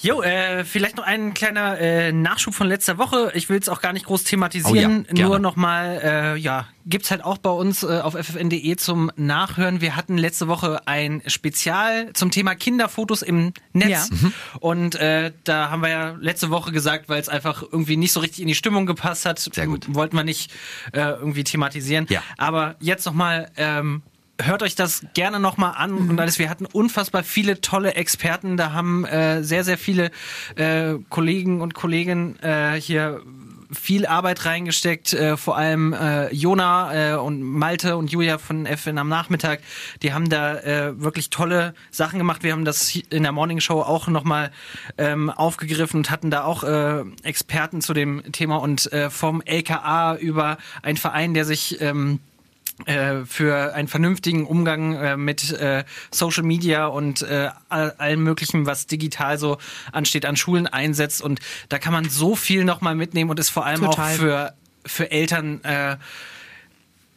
[0.04, 3.32] Jo, äh, vielleicht noch ein kleiner äh, Nachschub von letzter Woche.
[3.32, 5.06] Ich will es auch gar nicht groß thematisieren.
[5.11, 5.26] Oh ja.
[5.26, 9.80] Nur nochmal, äh, ja, gibt's halt auch bei uns äh, auf ffn.de zum Nachhören.
[9.80, 13.88] Wir hatten letzte Woche ein Spezial zum Thema Kinderfotos im Netz.
[13.88, 14.06] Ja.
[14.11, 14.32] Mhm.
[14.61, 18.20] Und äh, da haben wir ja letzte Woche gesagt, weil es einfach irgendwie nicht so
[18.20, 19.87] richtig in die Stimmung gepasst hat, Sehr gut.
[19.88, 20.52] wollten wir nicht
[20.92, 22.04] äh, irgendwie thematisieren.
[22.11, 22.23] Ja.
[22.37, 24.02] Aber jetzt nochmal, ähm,
[24.41, 26.38] hört euch das gerne nochmal an und alles.
[26.38, 28.57] Wir hatten unfassbar viele tolle Experten.
[28.57, 30.11] Da haben äh, sehr, sehr viele
[30.57, 33.21] äh, Kollegen und Kolleginnen äh, hier
[33.73, 38.99] viel Arbeit reingesteckt, äh, vor allem äh, Jona äh, und Malte und Julia von FN
[38.99, 39.61] am Nachmittag,
[40.03, 42.43] die haben da äh, wirklich tolle Sachen gemacht.
[42.43, 44.53] Wir haben das in der Morning Show auch nochmal
[44.97, 50.17] ähm, aufgegriffen und hatten da auch äh, Experten zu dem Thema und äh, vom LKA
[50.17, 52.34] über einen Verein, der sich ähm, äh,
[53.25, 58.87] für einen vernünftigen Umgang äh, mit äh, Social Media und äh, all, allem Möglichen, was
[58.87, 59.59] digital so
[59.93, 61.23] ansteht, an Schulen einsetzt.
[61.23, 61.38] Und
[61.69, 64.12] da kann man so viel nochmal mitnehmen und ist vor allem Total.
[64.14, 65.96] auch für, für Eltern äh,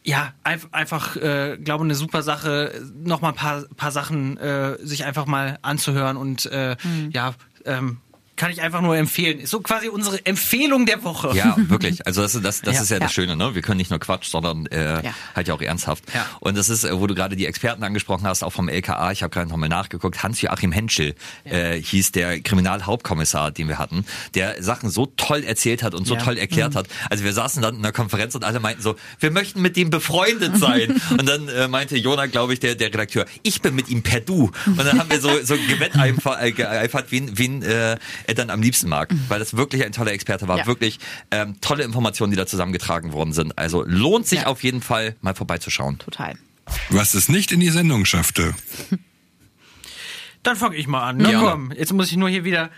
[0.04, 2.72] ja, einf- einfach, äh, glaube eine super Sache,
[3.04, 7.10] noch mal ein paar, paar Sachen äh, sich einfach mal anzuhören und äh, Mhm.
[7.12, 7.34] ja,
[7.66, 7.98] ähm,
[8.38, 9.38] kann ich einfach nur empfehlen.
[9.40, 11.36] Ist so quasi unsere Empfehlung der Woche.
[11.36, 12.06] Ja, wirklich.
[12.06, 12.82] Also das, das, das Ja.
[12.82, 13.14] ist ja, das Ja.
[13.14, 13.54] Schöne, ne?
[13.54, 15.14] Wir können nicht nur Quatsch, sondern äh, Ja.
[15.36, 16.04] halt ja auch ernsthaft.
[16.14, 16.24] Ja.
[16.40, 19.22] Und das ist, äh, wo du gerade die Experten angesprochen hast, auch vom LKA, ich
[19.22, 24.88] habe gerade nochmal nachgeguckt, Hans-Joachim Henschel äh, hieß der Kriminalhauptkommissar, den wir hatten, der Sachen
[24.90, 26.22] so toll erzählt hat und so Ja.
[26.22, 26.86] toll erklärt hat.
[27.10, 29.90] Also wir saßen dann in einer Konferenz und alle meinten so, wir möchten mit dem
[29.90, 31.00] befreundet sein.
[31.10, 34.20] und dann äh, meinte Jona, glaube ich, der, der Redakteur, ich bin mit ihm per
[34.20, 34.50] Du.
[34.66, 37.96] Und dann haben wir so, so gewetteifert, äh, geeifert, wen, wen äh,
[38.26, 39.14] er dann am liebsten mag.
[39.28, 40.58] Weil das wirklich ein toller Experte war.
[40.58, 40.66] Ja.
[40.66, 40.98] Wirklich
[41.30, 43.56] ähm, tolle Informationen, die da zusammengetragen worden sind.
[43.58, 44.46] Also lohnt sich Ja.
[44.46, 45.98] auf jeden Fall mal vorbeizuschauen.
[45.98, 46.34] Total.
[46.90, 48.54] Was es nicht in die Sendung schaffte.
[50.42, 51.20] Dann fange ich mal an.
[51.20, 51.40] Ja.
[51.40, 52.70] Komm, jetzt muss ich nur hier wieder.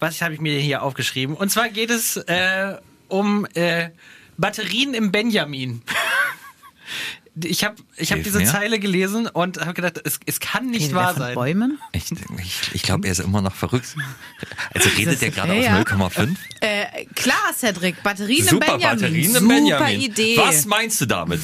[0.00, 1.34] Was habe ich mir hier aufgeschrieben?
[1.36, 2.76] Und zwar geht es äh,
[3.08, 3.90] um äh,
[4.36, 5.82] Batterien im Benjamin.
[7.42, 8.46] Ich habe ich hab Hilf diese mir.
[8.46, 11.34] Zeile gelesen und habe gedacht, es, es kann nicht Reden wir wahr von sein.
[11.34, 11.78] Bäumen?
[11.92, 13.96] Ich, ich, ich glaube, er ist immer noch verrückt.
[14.72, 16.36] Also redet der gerade Ja, aus 0,5?
[16.60, 19.00] Äh, klar, Cedric, Batterien Super im Benjamin.
[19.00, 20.00] Batterien im Super Benjamin.
[20.00, 20.36] Idee.
[20.38, 21.40] Was meinst du damit?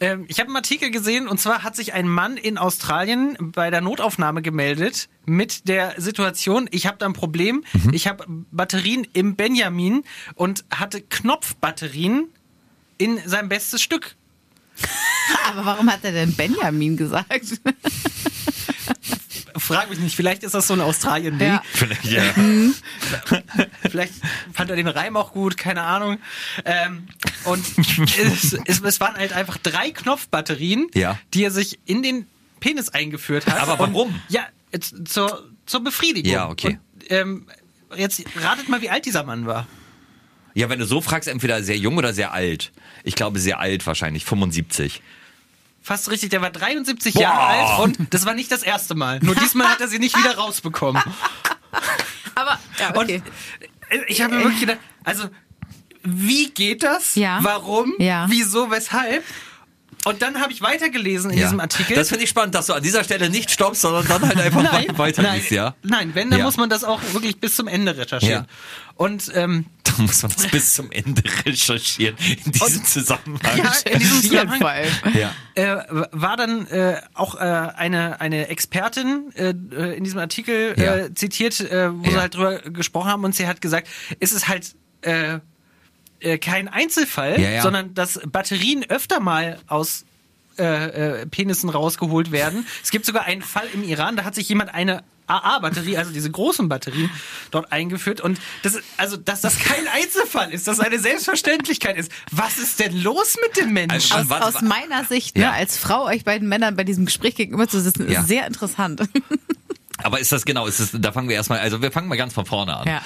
[0.00, 3.70] Ähm, ich habe einen Artikel gesehen und zwar hat sich ein Mann in Australien bei
[3.70, 9.36] der Notaufnahme gemeldet mit der Situation, ich habe da ein Problem, ich habe Batterien im
[9.36, 10.02] Benjamin
[10.34, 12.28] und hatte Knopfbatterien
[12.98, 14.16] in sein bestes Stück.
[15.48, 17.60] Aber warum hat er denn Benjamin gesagt?
[19.56, 21.48] Frag mich nicht, vielleicht ist das so ein Australien-Ding.
[21.48, 21.62] Ja.
[21.72, 22.22] Vielleicht, ja.
[23.88, 24.12] Vielleicht
[24.52, 26.18] fand er den Reim auch gut, keine Ahnung.
[26.64, 27.06] Ähm,
[27.44, 27.64] und
[28.18, 31.18] es, es, es waren halt einfach drei Knopfbatterien, Ja.
[31.34, 32.26] die er sich in den
[32.58, 33.60] Penis eingeführt hat.
[33.60, 34.08] Aber warum?
[34.08, 34.42] Und, ja,
[35.04, 36.32] zur, zur Befriedigung.
[36.32, 36.78] Ja, okay.
[36.94, 37.46] Und, ähm,
[37.96, 39.66] jetzt ratet mal, wie alt dieser Mann war.
[40.54, 42.72] Ja, wenn du so fragst, entweder sehr jung oder sehr alt.
[43.02, 45.02] Ich glaube, sehr alt wahrscheinlich, 75.
[45.82, 47.20] Fast richtig, der war 73 Boah.
[47.22, 49.20] Jahre alt und das war nicht das erste Mal.
[49.20, 51.02] Nur diesmal hat er sie nicht wieder rausbekommen.
[52.34, 53.22] Aber, ja, Und okay.
[53.90, 55.28] äh, ich habe mir wirklich gedacht, also
[56.02, 57.14] wie geht das?
[57.14, 57.38] Ja.
[57.42, 57.94] Warum?
[57.98, 58.26] Ja.
[58.28, 58.70] Wieso?
[58.70, 59.24] Weshalb?
[60.04, 61.96] Und dann habe ich weitergelesen in diesem Artikel.
[61.96, 64.62] Das finde ich spannend, dass du an dieser Stelle nicht stoppst, sondern dann halt einfach
[64.62, 65.74] nein, weiterliest, nein, ja?
[65.82, 66.44] Nein, wenn, dann Ja.
[66.44, 68.44] muss man das auch wirklich bis zum Ende recherchieren.
[68.44, 68.94] Ja.
[68.96, 73.56] Und ähm, Da muss man das bis zum Ende recherchieren in diesem Zusammenhang.
[73.58, 74.92] ja, in diesem Zusammenhang vor allem.
[75.14, 75.32] Ja.
[75.54, 75.76] äh,
[76.12, 79.50] war dann äh, auch äh, eine, eine Expertin äh,
[79.96, 80.96] in diesem Artikel Ja.
[80.96, 82.10] äh, zitiert, äh, wo Ja.
[82.10, 83.88] sie halt drüber gesprochen haben und sie hat gesagt,
[84.20, 85.38] es ist halt äh,
[86.24, 87.62] äh, kein Einzelfall, Ja, ja.
[87.62, 90.04] sondern dass Batterien öfter mal aus
[90.58, 92.66] äh, äh, Penissen rausgeholt werden.
[92.82, 96.30] Es gibt sogar einen Fall im Iran, da hat sich jemand eine AA-Batterie, also diese
[96.30, 97.10] großen Batterien,
[97.50, 98.20] dort eingeführt.
[98.20, 102.12] Und das, also, dass das kein Einzelfall ist, dass das eine Selbstverständlichkeit ist.
[102.30, 104.12] Was ist denn los mit dem Menschen?
[104.14, 105.52] Also, Aus, aus meiner Sicht, ne, Ja.
[105.52, 108.20] als Frau euch beiden Männern bei diesem Gespräch gegenüber zu sitzen, Ja.
[108.20, 109.02] ist sehr interessant.
[110.02, 112.34] Aber ist das genau, ist das, da fangen wir erstmal, also wir fangen mal ganz
[112.34, 112.86] von vorne an.
[112.86, 113.00] Ja.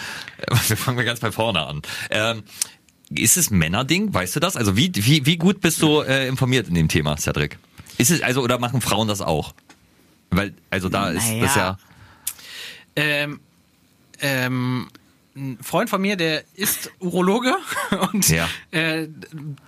[0.69, 1.83] Wir fangen mal ganz bei vorne an.
[2.11, 2.43] Ähm,
[3.11, 4.57] ist es Männerding, weißt du das?
[4.57, 7.59] Also wie, wie, wie gut bist du äh, informiert in dem Thema, Cedric?
[7.97, 9.55] Ist es, also, oder machen Frauen das auch?
[10.31, 11.42] Weil, also da ist Naja.
[11.42, 11.79] das ja.
[12.97, 13.40] Ähm,
[14.21, 14.88] ähm,
[15.37, 17.55] ein Freund von mir, der ist Urologe
[18.12, 18.49] und Ja.
[18.73, 19.09] äh,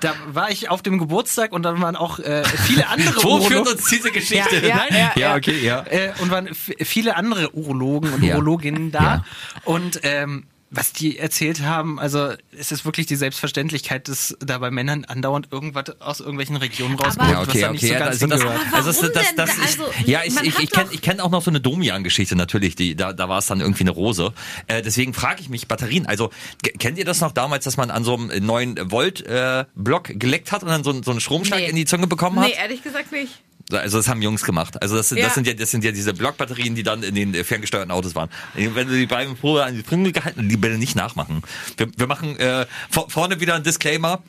[0.00, 3.52] da war ich auf dem Geburtstag und dann waren auch äh, viele andere Wo führt
[3.60, 3.72] Urologen.
[3.74, 4.56] uns diese Geschichte?
[4.56, 4.88] Ja, ja, Nein?
[4.90, 5.84] ja, ja, okay, ja.
[5.86, 8.22] Äh, und waren viele andere Urologen und.
[8.24, 9.24] Urologinnen da.
[9.64, 14.70] Und ähm, was die erzählt haben, also es ist wirklich die Selbstverständlichkeit, dass da bei
[14.70, 17.86] Männern andauernd irgendwas aus irgendwelchen Regionen rauskommt, Ja, okay, was da nicht okay.
[17.88, 18.66] so ja, ganz also das, hingehört.
[18.68, 19.36] Aber also das, das, denn?
[19.36, 22.36] das, ich, Also, ja, ich, ich, ich kenne ich kenn auch noch so eine Domian-Geschichte
[22.36, 24.32] natürlich, die, da, da war es dann irgendwie eine Rose.
[24.68, 26.30] Äh, deswegen frage ich mich, Batterien, also
[26.78, 30.52] kennt ihr das noch damals, dass man an so einem 9 Volt äh, Block geleckt
[30.52, 31.68] hat und dann so, so einen Stromschlag Nee.
[31.68, 32.46] in die Zunge bekommen hat?
[32.48, 33.40] nee, ehrlich gesagt nicht.
[33.72, 34.80] Also das haben Jungs gemacht.
[34.82, 35.24] Also das, Ja.
[35.24, 38.14] das sind ja das sind ja diese Blockbatterien, die dann in den äh, ferngesteuerten Autos
[38.14, 38.30] waren.
[38.54, 41.42] Wenn du die beiden Probe an die Zunge gehalten, die bitte nicht nachmachen.
[41.76, 44.22] Wir, wir machen äh, vor, vorne wieder ein Disclaimer: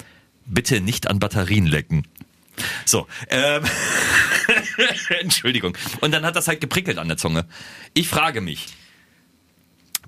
[0.45, 2.07] Bitte nicht an Batterien lecken.
[2.85, 3.63] So, ähm,
[5.21, 5.77] Entschuldigung.
[6.01, 7.45] Und dann hat das halt geprickelt an der Zunge.
[7.93, 8.67] Ich frage mich,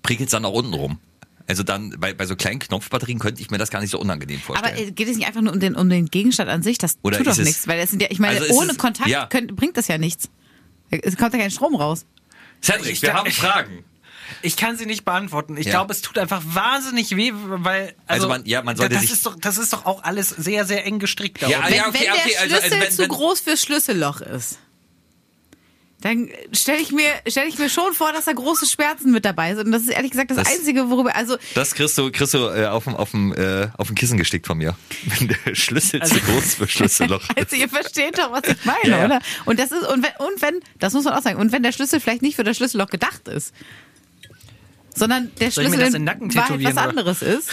[0.02, 1.00] prickelt es dann auch unten rum?
[1.48, 4.40] Also dann bei, bei so kleinen Knopfbatterien könnte ich mir das gar nicht so unangenehm
[4.40, 4.74] vorstellen.
[4.76, 6.78] Aber äh, geht es nicht einfach nur um den, um den Gegenstand an sich?
[6.78, 9.10] Das Oder tut doch nichts, weil das sind ja, ich meine, Also ohne es- Kontakt
[9.10, 9.26] ja.
[9.28, 10.30] könnt, bringt das ja nichts.
[10.90, 12.06] Es kommt ja kein Strom raus.
[12.62, 13.84] Cedric, Ich wir haben Fragen.
[14.42, 15.58] Ich kann sie nicht beantworten.
[15.58, 15.74] Ich Ja.
[15.74, 19.12] glaube, es tut einfach wahnsinnig weh, weil Also also, man- ja, man sollte das sich-
[19.12, 21.42] ist doch das ist doch auch alles sehr sehr eng gestrickt.
[21.42, 21.50] Ja.
[21.66, 24.22] Wenn, ja, okay, wenn der okay, also- Schlüssel also wenn- zu wenn- groß fürs Schlüsselloch
[24.22, 24.60] ist,
[26.04, 29.56] dann stelle ich mir stelle ich mir schon vor, dass da große Schmerzen mit dabei
[29.56, 29.68] sind.
[29.68, 32.50] Und das ist ehrlich gesagt das, Das- Einzige, worüber also Das kriegst du, kriegst du
[32.50, 34.76] äh, auf dem auf dem äh, auf dem Kissen gestickt von mir.
[35.18, 37.38] Wenn der Schlüssel Also- zu groß für Schlüsselloch ist.
[37.38, 39.06] Also ihr versteht doch, was ich meine, Ja, ja.
[39.06, 39.20] oder?
[39.46, 41.72] Und das ist und wenn und wenn das muss man auch sagen und wenn der
[41.72, 43.54] Schlüssel vielleicht nicht für das Schlüsselloch gedacht ist,
[44.96, 46.90] sondern der Soll Schlüssel in den Nacken in Wahrheit was tätowieren, oder?
[46.90, 47.50] anderes ist,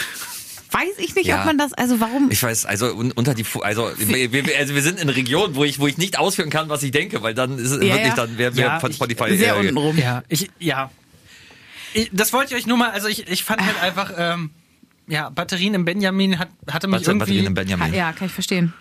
[0.71, 1.39] weiß ich nicht, Ja.
[1.39, 4.43] ob man das also warum Ich weiß, also un, unter die, Fu- also wir, wir,
[4.57, 7.21] also wir sind in Regionen, wo ich, wo ich nicht ausführen kann, was ich denke,
[7.23, 9.77] weil dann ist es Ja, wirklich dann wer Ja, von ich- Spotify sehr äh, unten
[9.77, 9.97] rum.
[9.97, 10.89] Ja, ich, ja.
[11.93, 14.51] Ich, das wollte ich euch nur mal, also ich, ich fand halt einfach, ähm,
[15.07, 17.19] ja, Batterien im Benjamin hat, hatte mich Warte, irgendwie.
[17.19, 17.93] Batterien im Benjamin.
[17.93, 18.73] Ja, kann ich verstehen.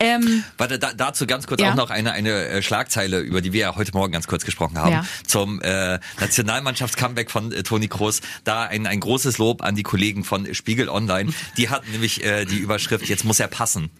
[0.00, 1.70] Ähm, Warte, da, dazu ganz kurz Ja.
[1.70, 4.78] auch noch eine, eine äh, Schlagzeile, über die wir ja heute Morgen ganz kurz gesprochen
[4.78, 5.04] haben, Ja.
[5.26, 8.20] zum äh, Nationalmannschafts-Comeback von äh, Toni Kroos.
[8.44, 11.32] Da ein, ein großes Lob an die Kollegen von Spiegel Online.
[11.56, 13.90] Die hatten nämlich äh, die Überschrift, jetzt muss er passen.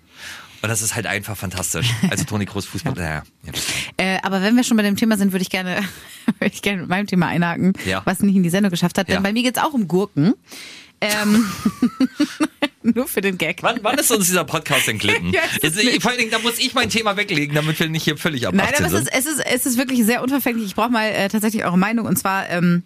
[0.62, 1.86] Und das ist halt einfach fantastisch.
[2.10, 3.22] Also Toni Kroos Fußball, naja.
[3.44, 3.52] Ja.
[3.98, 5.76] Äh, aber wenn wir schon bei dem Thema sind, würde ich gerne,
[6.38, 8.02] würde ich gerne mit meinem Thema einhaken, Ja.
[8.04, 9.08] was nicht in die Sendung geschafft hat.
[9.08, 9.20] Denn Ja.
[9.20, 10.34] bei mir geht's auch um Gurken.
[11.00, 11.44] Ähm,
[12.82, 13.62] nur für den Gag.
[13.62, 15.35] Wann, wann ist uns dieser Podcast entglitten?
[15.62, 18.46] Ich vor allen Dingen, da muss ich mein Thema weglegen, damit wir nicht hier völlig
[18.46, 20.66] ab Nein, 18 aber es ist, es ist, es ist wirklich sehr unverfänglich.
[20.66, 22.06] Ich brauche mal äh, tatsächlich eure Meinung.
[22.06, 22.82] Und zwar, ähm,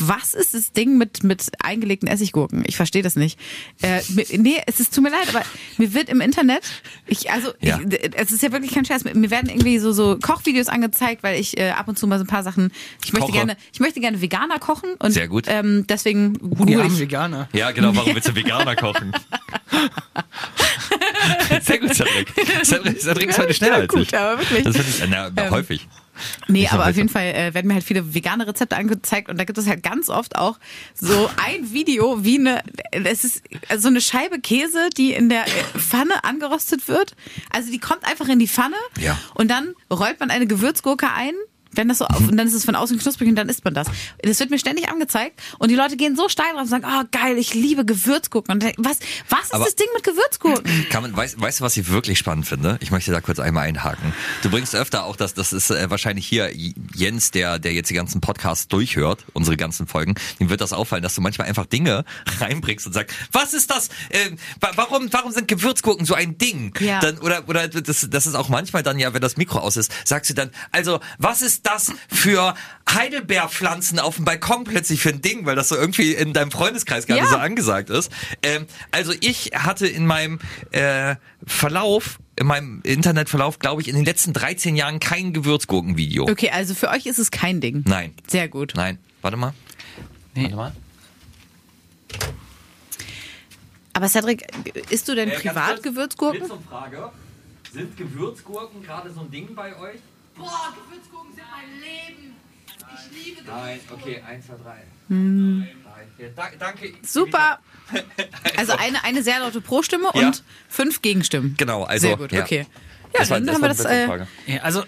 [0.00, 2.62] was ist das Ding mit, mit eingelegten Essiggurken?
[2.66, 3.38] Ich verstehe das nicht.
[3.82, 5.42] Äh, mir- nee, es ist, tut mir leid, aber
[5.76, 6.62] mir wird im Internet,
[7.06, 7.80] ich, also, Ja.
[7.80, 11.40] ich, es ist ja wirklich kein Scherz, mir werden irgendwie so, so Kochvideos angezeigt, weil
[11.40, 12.72] ich äh, ab und zu mal so ein paar Sachen,
[13.04, 13.38] ich möchte Koche.
[13.38, 15.44] gerne, ich möchte gerne Veganer kochen und Sehr gut.
[15.48, 16.98] Ähm, deswegen Oh, armen ich.
[16.98, 17.48] Veganer.
[17.52, 19.12] Ja, genau, warum willst du Veganer kochen?
[21.62, 22.28] Sehr gut, Cedric.
[22.64, 24.16] Cedric, Cedric ist heute schneller Ja, als gut, ich.
[24.18, 24.64] aber wirklich.
[24.64, 25.86] Das finde ich na, Ähm, häufig.
[26.46, 27.08] Nee, Nicht aber auf jeden.
[27.08, 30.08] Fall äh, werden mir halt viele vegane Rezepte angezeigt und da gibt es halt ganz
[30.08, 30.58] oft auch
[30.94, 33.42] so ein Video, wie eine, es ist
[33.76, 37.14] so eine Scheibe Käse, die in der äh, Pfanne angerostet wird.
[37.50, 39.18] Also die kommt einfach in die Pfanne Ja.
[39.34, 41.32] und dann rollt man eine Gewürzgurke ein
[41.72, 43.74] Wenn das so auf, und dann ist es von außen knusprig und dann isst man
[43.74, 43.88] das.
[44.22, 47.04] Das wird mir ständig angezeigt und die Leute gehen so steil drauf und sagen, oh
[47.10, 48.54] geil, ich liebe Gewürzgurken.
[48.54, 50.86] Und was, was ist Aber- das Ding mit Gewürzgurken?
[50.90, 52.78] Kann man, weißt, weißt du, was ich wirklich spannend finde?
[52.80, 54.12] Ich möchte da kurz einmal einhaken.
[54.42, 56.50] Du bringst öfter auch das, das ist äh, wahrscheinlich hier
[56.94, 61.02] Jens, der, der jetzt die ganzen Podcasts durchhört, unsere ganzen Folgen, ihm wird das auffallen,
[61.02, 62.04] dass du manchmal einfach Dinge
[62.40, 63.88] reinbringst und sagst, was ist das?
[64.10, 66.72] Äh, wa- warum, warum sind Gewürzgurken so ein Ding?
[66.80, 67.00] Ja.
[67.00, 69.92] Dann, oder, oder das, das ist auch manchmal dann ja, wenn das Mikro aus ist,
[70.04, 72.54] sagst du dann, also, was ist das für
[72.90, 77.06] Heidelbeerpflanzen auf dem Balkon plötzlich für ein Ding, weil das so irgendwie in deinem Freundeskreis
[77.06, 77.26] gerade Ja.
[77.28, 78.10] so angesagt ist.
[78.42, 80.38] Ähm, also ich hatte in meinem
[80.70, 81.16] äh,
[81.46, 86.24] Verlauf, in meinem Internetverlauf, glaube ich, in den letzten 13 Jahren kein Gewürzgurkenvideo.
[86.28, 87.84] Okay, also für euch ist es kein Ding.
[87.86, 88.14] Nein.
[88.26, 88.72] Sehr gut.
[88.76, 88.98] Nein.
[89.22, 89.52] Warte mal.
[90.34, 90.72] Warte mal.
[93.92, 94.46] Aber Cedric,
[94.90, 96.48] isst du denn privat Gewürzgurken?
[96.68, 97.10] Frage.
[97.72, 99.98] Sind Gewürzgurken gerade so ein Ding bei euch?
[100.38, 102.36] Boah, Gewürzgurken sind mein Leben.
[103.12, 103.80] Ich liebe Nein.
[103.92, 104.82] Okay, eins, zwei, drei.
[105.08, 105.68] Nein.
[106.18, 106.92] Ja, da, danke.
[107.02, 107.58] Super.
[108.58, 110.26] Also eine, eine sehr laute Pro-Stimme Ja.
[110.26, 111.54] und fünf Gegenstimmen.
[111.56, 112.42] Genau, also, Sehr gut, ja.
[112.42, 112.66] okay.
[113.14, 113.84] Ja, Das war- dann das haben war wir das.
[113.86, 114.28] Äh, Frage.
[114.46, 114.84] Ja, also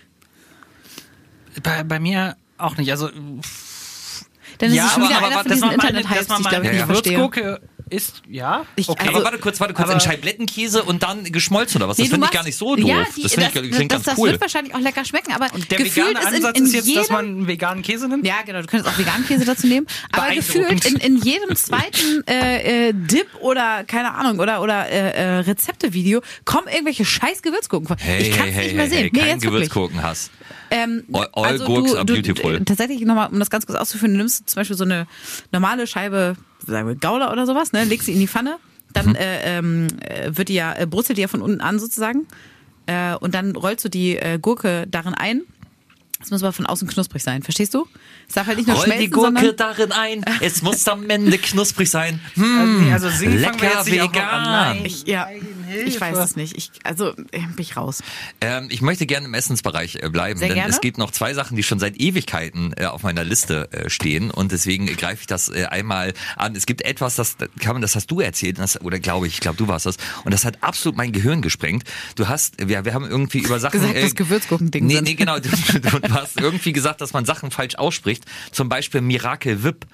[1.62, 2.90] bei, bei mir auch nicht.
[2.90, 6.42] Also dann ist ja, es schon wieder aber, einer aber von diesen Internet-Hypes, dass die
[6.42, 7.60] ich glaube ich nicht verstehe.
[7.90, 8.64] Isst, ja.
[8.76, 9.00] Ich- okay.
[9.08, 11.98] also- aber warte kurz, warte kurz, aber- in Scheiblettenkäse und dann geschmolzen oder was?
[11.98, 12.88] Nee, Das du finde ich gar nicht so doof.
[12.88, 14.30] Ja, die, das finde ich das, klingt das, ganz das cool.
[14.30, 16.86] wird wahrscheinlich auch lecker schmecken, aber Der gefühlt vegane ist in, Ansatz in ist jetzt,
[16.86, 18.26] jedem, dass man einen veganen Käse nimmt?
[18.26, 19.86] Ja, genau, du könntest auch veganen Käse dazu nehmen.
[20.12, 25.10] Aber gefühlt in, in jedem zweiten äh, äh, Dip oder, keine Ahnung, oder, oder äh,
[25.10, 27.96] äh, Rezeptevideo kommen irgendwelche scheiß Gewürzgurken vor.
[27.98, 28.98] Hey, ich kann hey, es hey, nicht mehr hey, sehen.
[28.98, 29.52] hey, nee, jetzt wirklich.
[29.70, 30.30] Gewürzgurkenhass.
[30.70, 32.54] Ähm, All- all gurks are beautiful.
[32.56, 35.08] äh, tatsächlich nochmal, um das ganz kurz auszuführen, du nimmst zum Beispiel so eine
[35.50, 38.56] normale Scheibe, sagen wir Gouda oder sowas, ne, legst sie in die Pfanne,
[38.92, 39.14] dann Mhm.
[39.16, 42.26] äh, ähm, äh, wird die ja, äh, brutzelt die ja von unten an sozusagen
[42.86, 45.42] äh, und dann rollst du die äh, Gurke darin ein.
[46.22, 47.86] Es muss aber von außen knusprig sein, verstehst du?
[48.30, 50.24] Es darf halt nicht nur Roll schmelzen, die Gurke darin ein.
[50.40, 52.20] Es muss am Ende knusprig sein.
[52.34, 54.16] Hm, Also, nee, also wir lecker vegan.
[54.16, 54.76] an.
[54.76, 54.86] Nein.
[54.86, 55.28] ich, ja,
[55.84, 56.56] ich weiß es nicht.
[56.56, 58.02] Ich, also äh, bin ich raus.
[58.40, 60.70] Ähm, ich möchte gerne im Essensbereich äh, bleiben, Sehr denn gerne.
[60.70, 64.30] es gibt noch zwei Sachen, die schon seit Ewigkeiten äh, auf meiner Liste äh, stehen
[64.30, 66.54] und deswegen greife ich das äh, einmal an.
[66.54, 69.40] Es gibt etwas, das kann man, das hast du erzählt, das, oder glaube ich, ich
[69.40, 71.82] glaube du warst das und das hat absolut mein Gehirn gesprengt.
[72.14, 75.38] Du hast, wir, wir haben irgendwie über Sachen Gesagt, dass Gewürzgurkending nee, nee, genau.
[75.70, 78.19] Du, du hast irgendwie gesagt, dass man Sachen falsch ausspricht.
[78.52, 79.86] Zum Beispiel Miracle Whip.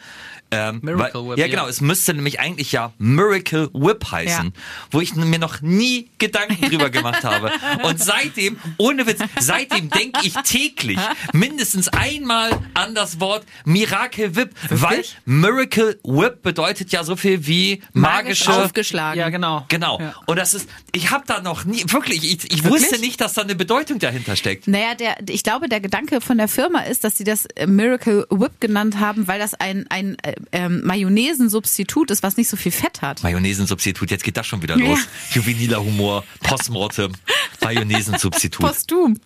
[0.51, 1.51] Ähm, Miracle weil, Whip, ja, ja.
[1.51, 1.67] genau.
[1.67, 4.53] Es müsste nämlich eigentlich ja Miracle Whip heißen, Ja.
[4.91, 7.51] wo ich mir noch nie Gedanken drüber gemacht habe.
[7.83, 10.99] Und seitdem, ohne Witz, seitdem denke ich täglich
[11.33, 17.83] mindestens einmal an das Wort Miracle Whip, weil Miracle Whip bedeutet ja so viel wie
[17.93, 19.19] Magisch magische aufgeschlagen.
[19.19, 19.65] Ja, genau.
[19.69, 20.01] Genau.
[20.01, 20.15] Ja.
[20.27, 22.83] Und das ist, ich habe da noch nie, wirklich, ich, ich Wirklich?
[22.83, 24.69] wusste nicht, dass da eine Bedeutung dahinter steckt.
[24.69, 28.61] Naja, der, ich glaube, der Gedanke von der Firma ist, dass sie das Miracle Whip
[28.61, 33.03] genannt haben, weil das ein, ein äh, ähm, Mayonnaise-Substitut ist, was nicht so viel Fett
[33.03, 33.23] hat.
[33.23, 34.99] Mayonnaisensubstitut, jetzt geht das schon wieder los.
[35.33, 37.13] Juveniler Humor, Postmortem,
[37.63, 38.65] Mayonnaisensubstitut.
[38.67, 39.19] Postum.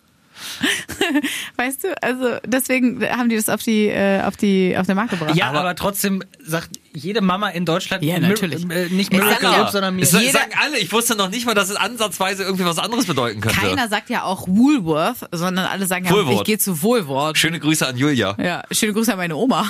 [1.57, 5.11] weißt du, also deswegen haben die das auf die, äh, auf die, auf den Markt
[5.11, 5.35] gebracht.
[5.35, 8.63] Ja, aber, trotzdem sagt jede Mama in Deutschland Ja, Mir- natürlich.
[8.69, 10.03] äh, nicht Ich Miracle ja, Whip, sondern mir.
[10.05, 13.39] Jeder- sagen alle, ich wusste noch nicht mal, dass es ansatzweise irgendwie was anderes bedeuten
[13.41, 13.59] könnte.
[13.59, 16.39] Keiner sagt ja auch Woolworth, sondern alle sagen ja, Woolworth.
[16.39, 17.37] ich gehe zu Woolworth.
[17.37, 18.35] Schöne Grüße an Julia.
[18.41, 19.65] Ja, schöne Grüße an meine Oma.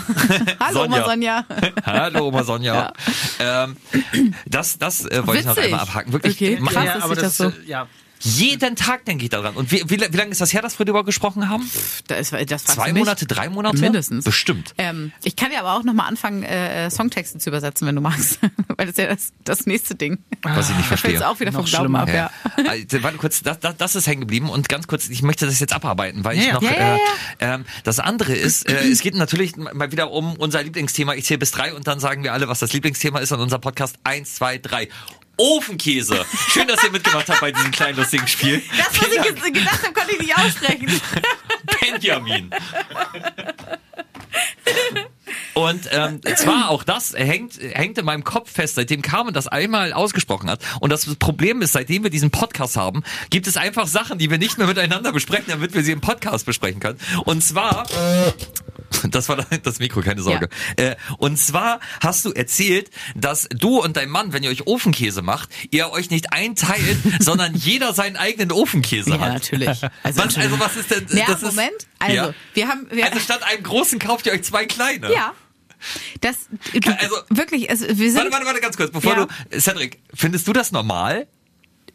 [0.60, 0.98] Hallo Sonja.
[0.98, 1.46] Oma Sonja.
[1.86, 2.94] Hallo Oma Sonja.
[3.44, 3.76] Ähm,
[4.46, 6.14] das das äh, wollte ich noch einmal abhaken.
[6.14, 6.86] Wirklich, Okay, mach- krass.
[6.86, 7.46] ja, ist aber das, das so.
[7.48, 7.88] äh, ja.
[8.22, 9.56] Jeden Tag denke ich daran.
[9.56, 11.70] Und wie, wie, wie lange ist das her, dass wir darüber gesprochen haben?
[12.08, 12.94] Das, das Zwei.
[12.94, 13.78] Monate, drei Monate?
[13.80, 14.24] Mindestens.
[14.26, 14.74] Bestimmt.
[14.78, 18.40] Ähm, ich kann ja aber auch nochmal anfangen, äh, Songtexte zu übersetzen, wenn du magst.
[18.78, 20.20] Weil das ist ja das, das nächste Ding.
[20.44, 21.20] Was ich nicht Da verstehe.
[21.20, 22.00] du auch wieder vom Noch Glauben schlimmer.
[22.02, 22.32] ab, ja.
[22.70, 25.60] Also, warte kurz, das, das, das ist hängen geblieben und ganz kurz, ich möchte das
[25.60, 26.62] jetzt abarbeiten, weil ich Ja, noch.
[26.62, 27.00] ja, ja, äh,
[27.40, 31.14] ähm, das andere ist, äh, es geht natürlich mal wieder um unser Lieblingsthema.
[31.16, 33.62] Ich zähle bis drei und dann sagen wir alle, was das Lieblingsthema ist an unserem
[33.62, 33.96] Podcast.
[34.04, 34.88] Eins, zwei, drei.
[35.42, 36.26] Ofenkäse.
[36.50, 38.62] Schön, dass ihr mitgemacht habt bei diesem kleinen lustigen Spiel.
[38.78, 41.02] Das, was Vielen ich Dank, ge- gedacht habe, konnte ich nicht aussprechen.
[41.82, 42.52] Benjamin.
[45.54, 49.94] Und ähm, zwar auch das hängt, hängt in meinem Kopf fest, seitdem Carmen das einmal
[49.94, 50.62] ausgesprochen hat.
[50.80, 54.38] Und das Problem ist, seitdem wir diesen Podcast haben, gibt es einfach Sachen, die wir
[54.38, 57.00] nicht mehr miteinander besprechen, damit wir sie im Podcast besprechen können.
[57.26, 57.86] Und zwar,
[59.10, 60.50] das war das Mikro, keine Sorge.
[60.78, 65.22] Äh, und zwar hast du erzählt, dass du und dein Mann, wenn ihr euch Ofenkäse
[65.22, 69.34] macht, ihr euch nicht einteilt, sondern jeder seinen eigenen Ofenkäse Ja, hat.
[69.34, 69.82] natürlich.
[70.04, 71.06] Was, also was ist denn?
[71.18, 71.88] Ja, das ist- Moment.
[72.00, 72.34] Also, Ja.
[72.54, 72.88] wir haben.
[72.92, 75.12] Wir, Also statt einem großen kauft ihr euch zwei kleine.
[75.14, 75.34] ja.
[76.22, 76.36] Das,
[76.74, 78.16] du, Also- wirklich, also wir sind.
[78.18, 79.26] Warte, warte, warte, ganz kurz, bevor Ja.
[79.50, 81.28] du, Cedric, findest du das normal?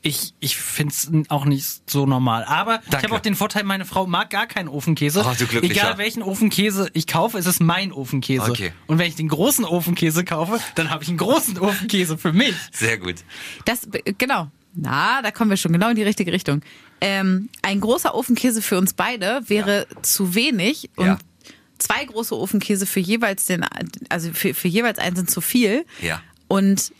[0.06, 2.44] Ich, ich find's auch nicht so normal.
[2.44, 3.06] Aber ich Danke.
[3.08, 5.24] habe auch den Vorteil, meine Frau mag gar keinen Ofenkäse.
[5.26, 5.74] Oh, du Glücklicher.
[5.82, 8.50] Egal welchen Ofenkäse ich kaufe, ist es mein Ofenkäse.
[8.50, 8.72] Okay.
[8.86, 12.54] Und wenn ich den großen Ofenkäse kaufe, dann habe ich einen großen Ofenkäse für mich.
[12.72, 13.16] Sehr gut.
[13.64, 13.88] Das,
[14.18, 14.50] genau.
[14.74, 16.60] Na, da kommen wir schon genau in die richtige Richtung.
[17.00, 21.18] Ähm, ein großer Ofenkäse für uns beide wäre zu wenig und Ja.
[21.78, 23.64] zwei große Ofenkäse für jeweils den,
[24.10, 25.86] also für, für jeweils einen sind zu viel.
[26.02, 26.20] Ja.
[26.48, 26.92] Und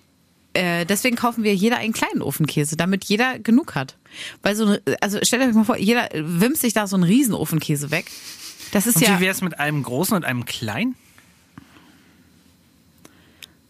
[0.57, 3.97] äh, deswegen kaufen wir jeder einen kleinen Ofenkäse, damit jeder genug hat.
[4.42, 7.35] Weil so, eine- also stellt euch mal vor, jeder wimmt sich da so einen riesen
[7.35, 8.07] Ofenkäse weg.
[8.73, 10.97] Das ist Und ja, wie wär's mit einem großen und einem kleinen?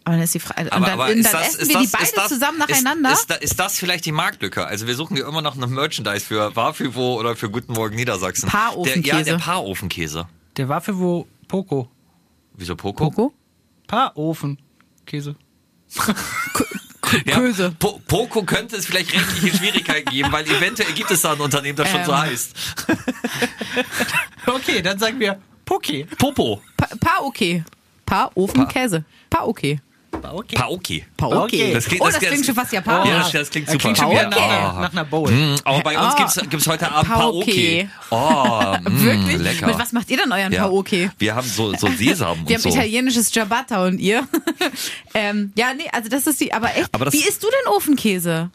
[0.05, 1.75] aber dann ist die Frage, und Aber, dann, aber dann ist das, essen ist wir
[1.75, 3.13] das, die beide ist das, zusammen ist, nacheinander.
[3.13, 4.65] Ist, da- ist das vielleicht die Marktlücke?
[4.65, 8.49] Also wir suchen ja immer noch eine Merchandise für Warfüvo oder für Guten Morgen Niedersachsen.
[8.49, 9.03] Paarofenkäse.
[9.03, 10.29] Der, ja, der Paarofenkäse.
[10.57, 11.91] Der wo Poco.
[12.55, 13.11] Wieso Poco?
[13.11, 13.35] Coco?
[13.89, 15.35] Paarofenkäse.
[17.25, 17.71] Ja.
[17.79, 21.77] Po Poco könnte es vielleicht rechtliche Schwierigkeiten geben, weil eventuell gibt es da ein Unternehmen,
[21.77, 22.19] das schon so Ähm.
[22.19, 22.57] heißt.
[24.47, 26.05] Okay, dann sagen wir Poke.
[26.19, 26.63] Popo.
[26.77, 27.65] Pa, pa okay.
[28.05, 29.05] Pa Ofenkäse.
[29.31, 29.81] Pa okay.
[30.21, 31.05] Paoki.
[31.17, 31.73] Pa okay.
[31.73, 33.09] Das klingt- oh, das das klingt- schon fast japanisch.
[33.11, 33.83] Ja, das, das klingt Das super.
[33.83, 34.41] klingt schon wieder Okay.
[34.41, 35.31] nach, einer- nach einer Bowl.
[35.31, 36.17] Mm, Aber bei uns Ah.
[36.17, 37.89] gibt's gibt's heute Abend Paoki.
[38.11, 38.85] Paoki.
[38.85, 39.39] Oh, mm, Wirklich?
[39.39, 39.67] lecker.
[39.67, 40.65] Mit was macht ihr denn euren ja.
[40.65, 41.11] Pa okay?
[41.19, 42.69] Wir haben so, so Sesam und Wir haben so.
[42.71, 44.27] italienisches Ciabatta und ihr?
[45.15, 47.73] ähm, ja, nee, also das ist die, aber echt, Aber das- wie isst du denn
[47.75, 48.51] Ofenkäse?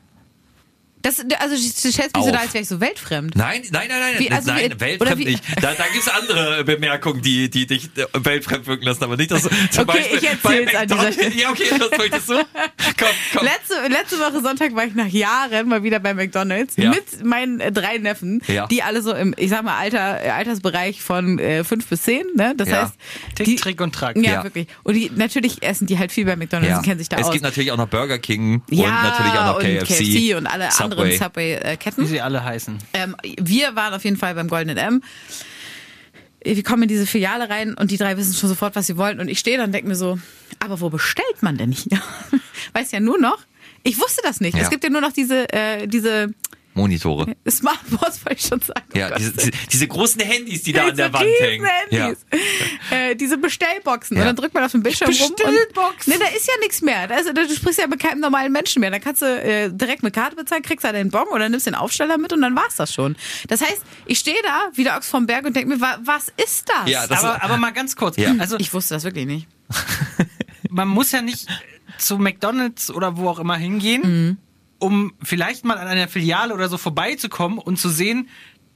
[1.02, 1.62] Das, also du
[1.92, 3.36] stellst mich so da, als wäre ich so weltfremd.
[3.36, 5.44] Nein, nein, nein, nein, Wie, also nein, wie- weltfremd nicht.
[5.62, 9.44] Da, da gibt's andere Bemerkungen, die, die dich äh, weltfremd wirken lassen, aber nicht, dass
[9.44, 11.36] du zum Okay, Beispiel ich erzähl's bei an dieser Stelle.
[11.36, 12.34] Ja, okay, das möchtest du.
[12.36, 13.46] Komm, komm.
[13.48, 16.90] Letzte, letzte Woche Sonntag war ich nach Jahren mal wieder bei McDonalds Ja.
[16.92, 18.68] mit meinen äh, drei Neffen, Ja.
[18.68, 22.26] die alle so im, ich sag mal, Alter, äh, Altersbereich von äh, fünf bis zehn,
[22.36, 22.54] ne?
[22.56, 22.84] Das Ja.
[22.84, 22.94] heißt,
[23.36, 24.16] Tick, die, Trick und Track.
[24.18, 24.44] Ja, Ja.
[24.44, 24.68] wirklich.
[24.84, 26.78] Und die, natürlich essen die halt viel bei McDonalds Ja.
[26.78, 27.32] und kennen sich da es aus.
[27.32, 30.70] gibt natürlich auch noch Burger King ja, und natürlich auch noch und KFC, und alle
[30.72, 30.91] Subway.
[30.92, 32.04] Anderen Subway-Ketten.
[32.04, 32.78] Wie sie alle heißen.
[32.94, 35.04] Ähm, wir waren auf jeden Fall beim Goldenen M.
[36.44, 39.20] Wir kommen in diese Filiale rein und die drei wissen schon sofort, was sie wollen.
[39.20, 40.20] Und ich stehe da und denke mir so,
[40.60, 42.02] aber wo bestellt man denn hier?
[42.74, 43.40] Weiß ja nur noch.
[43.84, 44.56] Ich wusste das nicht.
[44.58, 44.64] Ja.
[44.64, 46.34] Es gibt ja nur noch diese, äh, diese
[46.74, 47.36] Monitore.
[47.50, 48.84] Smartboards, wollte ich schon sagen.
[48.94, 51.68] Oh Ja, diese, diese, diese großen Handys, die da an Diese der Wand hängen.
[51.90, 52.06] Ja.
[52.06, 52.26] Handys.
[52.92, 54.18] Äh, diese Bestellboxen.
[54.18, 54.24] Ja.
[54.24, 55.34] Und dann drückt man auf den Bildschirm rum.
[55.36, 56.08] Bestellbox.
[56.08, 57.08] Und, nee, da ist ja nichts mehr.
[57.08, 58.92] Da ist, da, du sprichst ja mit keinem normalen Menschen mehr.
[58.92, 61.76] Da kannst du äh, direkt mit Karte bezahlen, kriegst da den Bon oder nimmst den
[61.76, 63.16] Aufsteller mit und dann war's das schon.
[63.48, 66.28] Das heißt, ich stehe da wie der Ochs vom Berg und denke mir, wa, was
[66.44, 66.90] ist das?
[66.90, 68.18] Ja, das aber, ist- aber mal ganz kurz.
[68.18, 68.36] Ja.
[68.40, 69.48] Also ich wusste das wirklich nicht.
[70.70, 71.48] man muss ja nicht
[71.98, 74.38] zu McDonalds oder wo auch immer hingehen, Mhm.
[74.82, 78.30] Um vielleicht mal an einer Filiale oder so vorbeizukommen und zu sehen,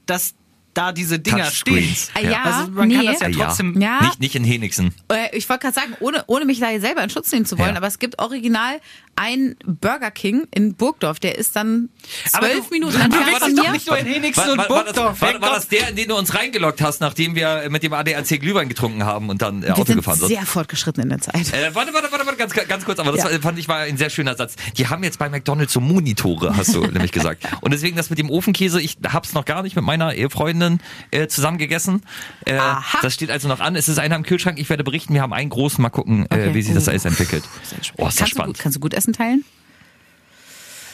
[0.06, 0.34] dass
[0.76, 1.74] da diese Dinger stehen.
[1.76, 2.10] Touchscreens.
[2.14, 3.06] Ah, ja, Also man kann nee.
[3.06, 3.46] das ja Ja.
[3.46, 3.80] trotzdem.
[3.80, 4.00] Ja.
[4.02, 4.94] Nicht, nicht in Henigsen.
[5.10, 7.70] Äh, Ich wollte gerade sagen, ohne, ohne mich da selber in Schutz nehmen zu wollen,
[7.70, 7.76] Ja.
[7.76, 8.80] aber es gibt original
[9.18, 11.88] einen Burger King in Burgdorf, der ist dann
[12.34, 13.72] Aber zwölf du- Minuten du entfernt von doch mir.
[13.72, 15.20] nicht nur in Henigsen War, und war, war, das, Burgdorf.
[15.22, 15.56] war, war Herrgott.
[15.56, 19.04] das der, in den du uns reingeloggt hast, nachdem wir mit dem ADAC Glühwein getrunken
[19.06, 20.28] haben und dann äh, Auto sind gefahren sind?
[20.28, 21.50] sehr fortgeschritten in der Zeit.
[21.54, 23.32] Äh, warte, warte, warte, warte, ganz, ganz kurz, aber das Ja.
[23.32, 24.54] war, fand ich war ein sehr schöner Satz.
[24.76, 27.42] Die haben jetzt bei McDonalds so Monitore, hast du nämlich gesagt.
[27.62, 30.65] Und deswegen das mit dem Ofenkäse, ich hab's noch gar nicht mit meiner Ehefreundin
[31.10, 32.02] äh, zusammen gegessen.
[32.44, 32.98] Äh, Aha.
[33.02, 33.76] das steht also noch an.
[33.76, 34.58] Es ist einer im Kühlschrank.
[34.58, 35.80] Ich werde berichten, wir haben einen großen.
[35.82, 36.50] Mal gucken, Okay.
[36.50, 36.90] äh, wie sich das Uh.
[36.90, 37.44] alles entwickelt.
[37.44, 38.54] Oh, ist das kannst, du spannend.
[38.56, 39.44] gut, kannst du gut Essen teilen?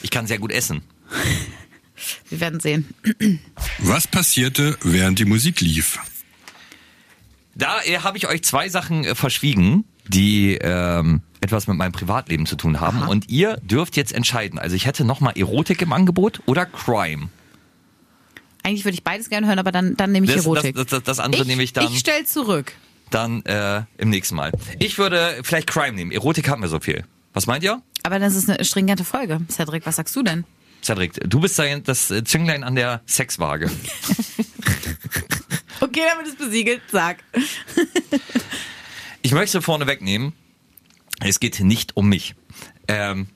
[0.01, 0.81] Ich kann sehr gut essen.
[2.29, 2.89] Wir werden sehen.
[3.79, 5.99] Was passierte, während die Musik lief?
[7.55, 12.45] Da äh, habe ich euch zwei Sachen äh, verschwiegen, die ähm, etwas mit meinem Privatleben
[12.45, 13.03] zu tun haben.
[13.03, 14.57] Und ihr dürft jetzt entscheiden.
[14.59, 17.29] Also ich hätte nochmal Erotik im Angebot oder Crime.
[18.63, 20.75] Eigentlich würde ich beides gerne hören, aber dann, dann nehme ich Das, Erotik.
[20.75, 21.85] das, das, das andere ich, nehme ich dann.
[21.91, 22.73] Ich stell zurück.
[23.11, 24.51] dann äh, im nächsten Mal.
[24.79, 26.11] Ich würde vielleicht Crime nehmen.
[26.11, 27.03] Erotik haben wir so viel.
[27.33, 27.81] Was meint ihr?
[28.03, 29.41] Aber das ist eine stringente Folge.
[29.49, 30.45] Cedric, was sagst du denn?
[30.83, 33.69] Cedric, du bist da das Zünglein an der Sexwaage.
[35.79, 36.81] Okay, damit ist besiegelt.
[36.91, 37.17] Sag.
[39.21, 40.31] Ich möchte vorne wegnehmen,
[41.19, 42.35] es geht nicht um mich.
[42.87, 43.27] Ähm,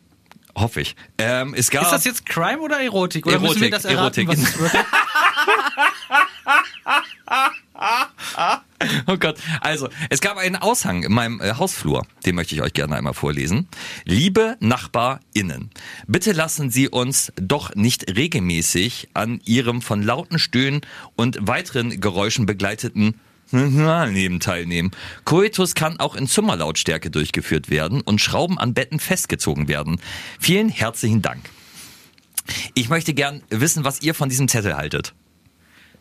[0.58, 0.96] hoffe ich.
[1.18, 3.26] Ähm, es gab Ist das jetzt Crime oder Erotik?
[3.26, 4.30] Oder müssen wir Erotik, das erraten, Erotik.
[4.30, 4.74] was es wird?
[9.08, 9.38] Oh Gott.
[9.62, 12.06] Also, es gab einen Aushang in meinem äh, Hausflur.
[12.26, 13.68] Den möchte ich euch gerne einmal vorlesen.
[14.06, 15.72] Liebe NachbarInnen,
[16.08, 20.82] bitte lassen Sie uns doch nicht regelmäßig an Ihrem von lauten Stöhnen
[21.16, 23.20] und weiteren Geräuschen begleiteten
[23.52, 24.92] Leben teilnehmen.
[25.26, 30.00] Coitus kann auch in Zimmerlautstärke durchgeführt werden und Schrauben an Betten festgezogen werden.
[30.40, 31.50] Vielen herzlichen Dank.
[32.74, 35.14] Ich möchte gern wissen, was ihr von diesem Zettel haltet.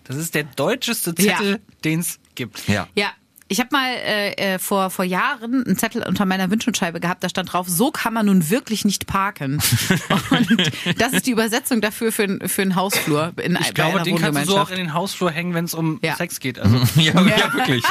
[0.05, 2.69] Das ist der deutscheste Zettel, den es gibt.
[2.69, 2.89] Ja.
[2.95, 3.13] Ja,
[3.49, 7.29] ich habe mal äh, äh, vor, vor Jahren einen Zettel unter meiner Windschutzscheibe gehabt, da
[7.29, 9.61] stand drauf, so kann man nun wirklich nicht parken.
[10.31, 13.95] Und das ist die Übersetzung dafür für, ein- für einen Hausflur in, Ich bei glaube,
[13.97, 16.17] einer den kannst du so auch in den Hausflur hängen, wenn es um Ja.
[16.17, 16.59] Sex geht.
[16.59, 16.77] Also.
[17.01, 17.53] ja, ja.
[17.55, 17.85] wirklich.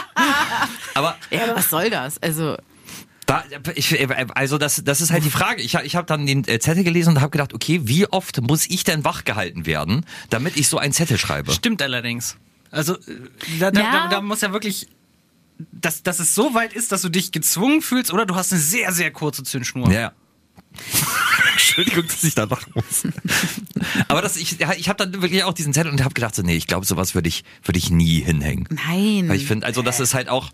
[0.93, 2.21] Aber ja, aber was soll das?
[2.21, 2.55] Also,
[3.25, 3.43] Da,
[3.75, 3.97] ich,
[4.35, 5.61] also das, das ist halt die Frage.
[5.61, 8.65] Ich, ich habe dann den äh, Zettel gelesen und habe gedacht, okay, wie oft muss
[8.69, 11.51] ich denn wachgehalten werden, damit ich so einen Zettel schreibe?
[11.51, 12.37] Stimmt allerdings.
[12.71, 12.99] Also äh,
[13.59, 13.91] da, da, Ja.
[13.91, 14.87] da, da muss ja wirklich,
[15.57, 18.61] dass, dass es so weit ist, dass du dich gezwungen fühlst oder du hast eine
[18.61, 19.91] sehr, sehr kurze Zündschnur.
[19.91, 20.11] Ja.
[21.53, 23.03] Entschuldigung, dass ich da lachen muss.
[24.09, 26.41] Aber das, ich, ja, ich habe dann wirklich auch diesen Zettel und habe gedacht, so,
[26.41, 28.67] nee, ich glaube, sowas würde ich, würde ich nie hinhängen.
[28.69, 29.29] nein.
[29.29, 30.51] Weil ich finde, also das ist halt auch,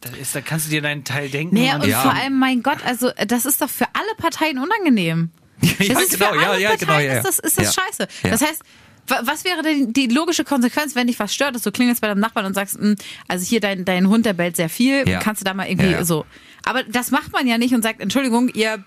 [0.00, 1.56] Da, ist, da kannst du dir deinen Teil denken.
[1.56, 2.02] Naja, und Ja.
[2.02, 5.30] vor allem, mein Gott, also das ist doch für alle Parteien unangenehm.
[5.62, 7.18] ja, Das ist genau, für ja, alle ja, Parteien genau, ja.
[7.18, 7.82] ist das, ist das ja.
[7.82, 8.08] scheiße.
[8.24, 8.30] Ja.
[8.30, 8.62] Das heißt,
[9.08, 12.20] was wäre denn die logische Konsequenz, wenn dich was stört, dass du klingelst bei deinem
[12.20, 12.96] Nachbarn und sagst, "Hm,
[13.28, 15.18] also hier dein, dein Hund, der bellt sehr viel, Ja.
[15.18, 16.04] kannst du da mal irgendwie Ja, ja.
[16.04, 16.24] so.
[16.64, 18.84] Aber das macht man ja nicht und sagt, Entschuldigung, ihr,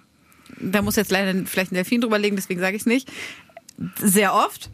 [0.59, 3.11] da muss jetzt leider vielleicht ein Delfin drüber legen, deswegen sage ich es nicht,
[4.01, 4.69] sehr oft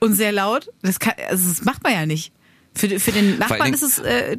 [0.00, 0.70] und sehr laut.
[0.82, 2.32] Das, kann, also das macht man ja nicht.
[2.76, 4.36] Für, für den Nachbarn ist es äh,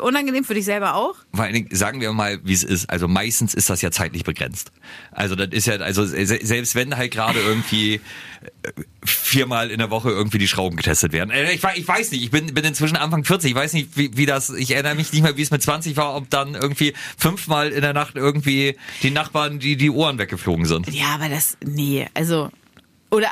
[0.00, 1.16] unangenehm, für dich selber auch.
[1.34, 2.88] Vor allen Dingen, sagen wir mal, wie es ist.
[2.88, 4.70] Also meistens ist das ja zeitlich begrenzt.
[5.10, 8.00] Also das ist ja, also se- selbst wenn halt gerade irgendwie äh,
[9.04, 11.30] viermal in der Woche irgendwie die Schrauben getestet werden.
[11.30, 14.16] Äh, Ich, ich weiß nicht, ich bin, bin inzwischen Anfang 40, ich weiß nicht, wie,
[14.16, 16.94] wie das, ich erinnere mich nicht mehr, wie es mit 20 war, ob dann irgendwie
[17.18, 20.88] fünfmal in der Nacht irgendwie die Nachbarn die, die Ohren weggeflogen sind.
[20.88, 22.48] Ja, aber das, nee, also,
[23.10, 23.28] oder,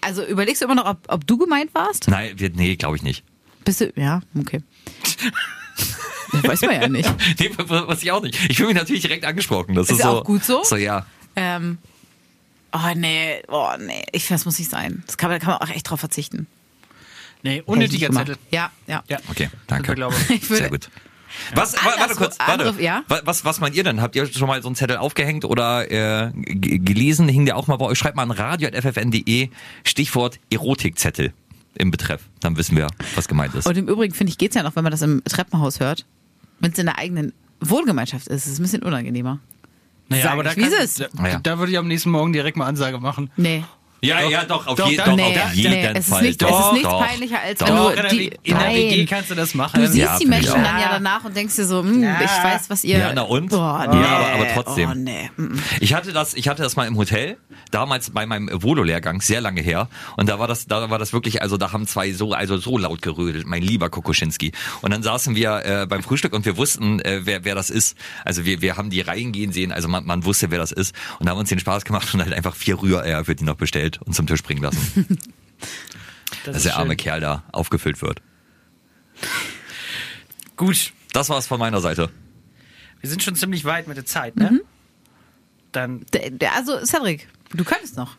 [0.00, 2.08] also überlegst du immer noch, ob, ob du gemeint warst?
[2.08, 3.24] Nein, wir, nee, glaube ich nicht.
[3.70, 4.62] Bist du, ja, okay.
[6.32, 7.08] Das weiß man ja nicht.
[7.38, 8.36] Nee, was ich auch nicht.
[8.50, 9.76] Ich fühle mich natürlich direkt angesprochen.
[9.76, 10.64] Das ist, Ist so, auch gut so?
[10.64, 11.06] So, ja.
[11.36, 11.78] Ähm,
[12.72, 15.04] oh nee, oh nee, ich finde, das muss nicht sein.
[15.06, 16.48] Das kann, man- da kann man auch echt drauf verzichten.
[17.44, 18.10] Nee, unnötiger.
[18.10, 18.36] Zettel.
[18.50, 19.04] Ja, ja.
[19.08, 19.18] Ja.
[19.28, 19.92] Okay, danke.
[20.28, 20.90] Ich würde- Sehr gut.
[21.54, 22.52] Was, wa- warte kurz, warte.
[22.64, 23.04] andere- ja?
[23.06, 24.00] Wa- Was, was meint ihr denn?
[24.00, 27.28] Habt ihr schon mal so einen Zettel aufgehängt oder äh, gelesen?
[27.28, 27.98] Hing der auch mal bei euch?
[27.98, 29.48] Schreibt mal an radio.ffn.de
[29.84, 31.32] Stichwort Erotikzettel
[31.80, 32.22] im Betreff.
[32.40, 33.66] Dann wissen wir, was gemeint ist.
[33.66, 36.06] Und im Übrigen finde ich, geht's ja noch, wenn man das im Treppenhaus hört.
[36.60, 39.40] Wenn es in der eigenen Wohngemeinschaft ist, ist es ein bisschen unangenehmer.
[40.08, 41.00] Naja, Sag aber da, ich, wie es kann- ist.
[41.14, 41.38] da, Ja.
[41.40, 43.30] da würde ich am nächsten Morgen direkt mal Ansage machen.
[43.36, 43.64] Nee.
[44.02, 46.22] Ja, ja, doch, auf, doch, je, doch, nee, auf jeden nee, es ist Fall.
[46.22, 47.66] nicht, doch, es ist nichts doch, peinlicher, als doch.
[47.68, 49.80] wenn Doch, du in der, die, in der WG kannst du das machen.
[49.80, 52.70] Du siehst Ja, die Menschen dann ja danach und denkst dir so, hm, ich weiß,
[52.70, 52.98] was ihr.
[52.98, 53.48] Ja, na und?
[53.50, 54.04] Boah, Ja, nee.
[54.04, 54.90] aber- aber trotzdem.
[54.90, 55.30] Oh, nee.
[55.36, 55.62] mm, mm.
[55.80, 57.36] Ich hatte das, ich hatte das mal im Hotel,
[57.70, 59.88] damals bei meinem Volo-Lehrgang, sehr lange her.
[60.16, 62.78] Und da war das, da war das wirklich, also da haben zwei so, also so
[62.78, 64.52] laut gerödelt, mein lieber Kokoschinski.
[64.82, 67.96] Und dann saßen wir äh, beim Frühstück und wir wussten, äh, wer, wer das ist.
[68.24, 70.94] Also wir, wir haben die Reihen gehen sehen, also man, man wusste, wer das ist.
[71.18, 73.56] Und da haben uns den Spaß gemacht und halt einfach vier Rühreier für die noch
[73.56, 75.06] bestellt und zum Tisch bringen lassen.
[76.44, 76.96] Das dass der arme schön.
[76.96, 78.22] Kerl da aufgefüllt wird.
[80.56, 82.10] Gut, Das war's von meiner Seite.
[83.00, 84.50] wir sind schon ziemlich weit mit der Zeit, ne?
[84.52, 84.60] Mhm.
[85.72, 86.06] Dann
[86.56, 88.16] Also, Cedric, du könntest noch.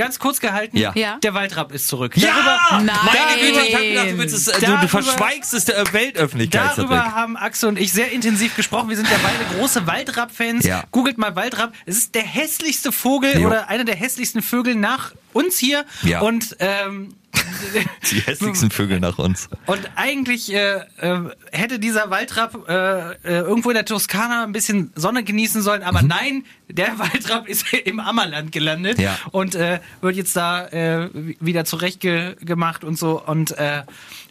[0.00, 0.92] Ganz kurz gehalten, Ja.
[0.94, 1.18] Ja.
[1.22, 2.16] der Waldrapp ist zurück.
[2.16, 2.80] Ja!
[2.82, 2.86] Nein.
[2.86, 5.92] Meine Güte, ich hab gedacht, du, willst es, äh, du, du Darüber- verschweigst es der
[5.92, 6.72] Weltöffentlichkeit.
[6.76, 8.88] Darüber haben Axel und ich sehr intensiv gesprochen.
[8.88, 10.64] Wir sind ja beide große Waldrapp-Fans.
[10.64, 10.84] Ja.
[10.90, 11.72] Googelt mal Waldrapp.
[11.86, 13.46] Es ist der hässlichste Vogel Jo.
[13.48, 15.84] oder einer der hässlichsten Vögel nach uns hier.
[16.02, 16.20] Ja.
[16.20, 17.14] Und ähm,
[18.10, 19.48] Die hässlichsten Vögel nach uns.
[19.66, 21.20] Und eigentlich äh, äh,
[21.52, 22.72] hätte dieser Waldrapp äh,
[23.12, 25.86] äh, irgendwo in der Toskana ein bisschen Sonne genießen sollen, Mhm.
[25.86, 29.16] aber nein, der Waldrapp ist im Ammerland gelandet Ja.
[29.30, 31.08] und äh, wird jetzt da äh,
[31.40, 33.22] wieder zurechtgemacht und so.
[33.24, 33.54] Und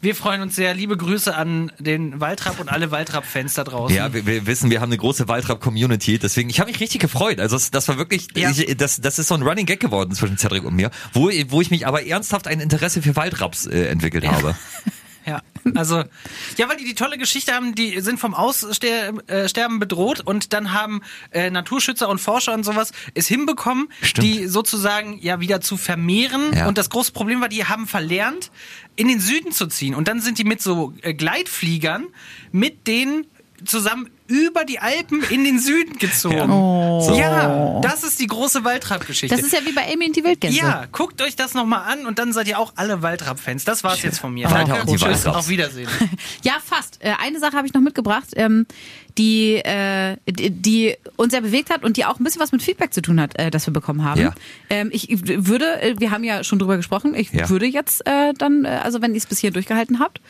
[0.01, 0.73] wir freuen uns sehr.
[0.73, 3.95] Liebe Grüße an den Waldrapp und alle Waldrapp-Fans da draußen.
[3.95, 7.39] Ja, wir, wir wissen, wir haben eine große Waldrapp-Community, deswegen, ich habe mich richtig gefreut.
[7.39, 8.49] Also das, das war wirklich, Ja.
[8.51, 11.61] ich, das, das ist so ein Running Gag geworden zwischen Cedric und mir, wo, wo
[11.61, 14.55] ich mich aber ernsthaft ein Interesse für Waldraps äh, entwickelt habe.
[15.25, 15.43] Ja,
[15.75, 16.03] also,
[16.57, 21.01] ja, weil die die tolle Geschichte haben, die sind vom Aussterben bedroht und dann haben
[21.31, 24.25] äh, Naturschützer und Forscher und sowas es hinbekommen, Stimmt.
[24.25, 26.53] die sozusagen ja wieder zu vermehren.
[26.55, 26.67] Ja.
[26.67, 28.49] Und das große Problem war, die haben verlernt,
[28.95, 29.93] in den Süden zu ziehen.
[29.93, 32.07] Und dann sind die mit so äh, Gleitfliegern
[32.51, 33.27] mit denen
[33.65, 36.49] zusammen über die Alpen in den Süden gezogen.
[36.51, 37.13] Oh.
[37.17, 39.35] Ja, das ist die große Waldrapp-Geschichte.
[39.35, 40.57] Das ist ja wie bei Amy und die Wildgänse.
[40.59, 43.65] Ja, guckt euch das nochmal an und dann seid ihr auch alle Waldrapp-Fans.
[43.65, 44.49] Das war's jetzt von mir.
[44.49, 45.89] Walter Danke, die tschüss, auf Wiedersehen.
[46.43, 47.03] Ja, fast.
[47.03, 48.65] Äh, eine Sache habe ich noch mitgebracht, ähm,
[49.17, 52.61] die, äh, die, die uns sehr bewegt hat und die auch ein bisschen was mit
[52.61, 54.21] Feedback zu tun hat, äh, das wir bekommen haben.
[54.21, 54.33] Ja.
[54.69, 57.49] Ähm, ich würde, wir haben ja schon drüber gesprochen, ich Ja.
[57.49, 58.03] würde jetzt
[58.37, 60.21] dann, also wenn ihr es bis hier durchgehalten habt,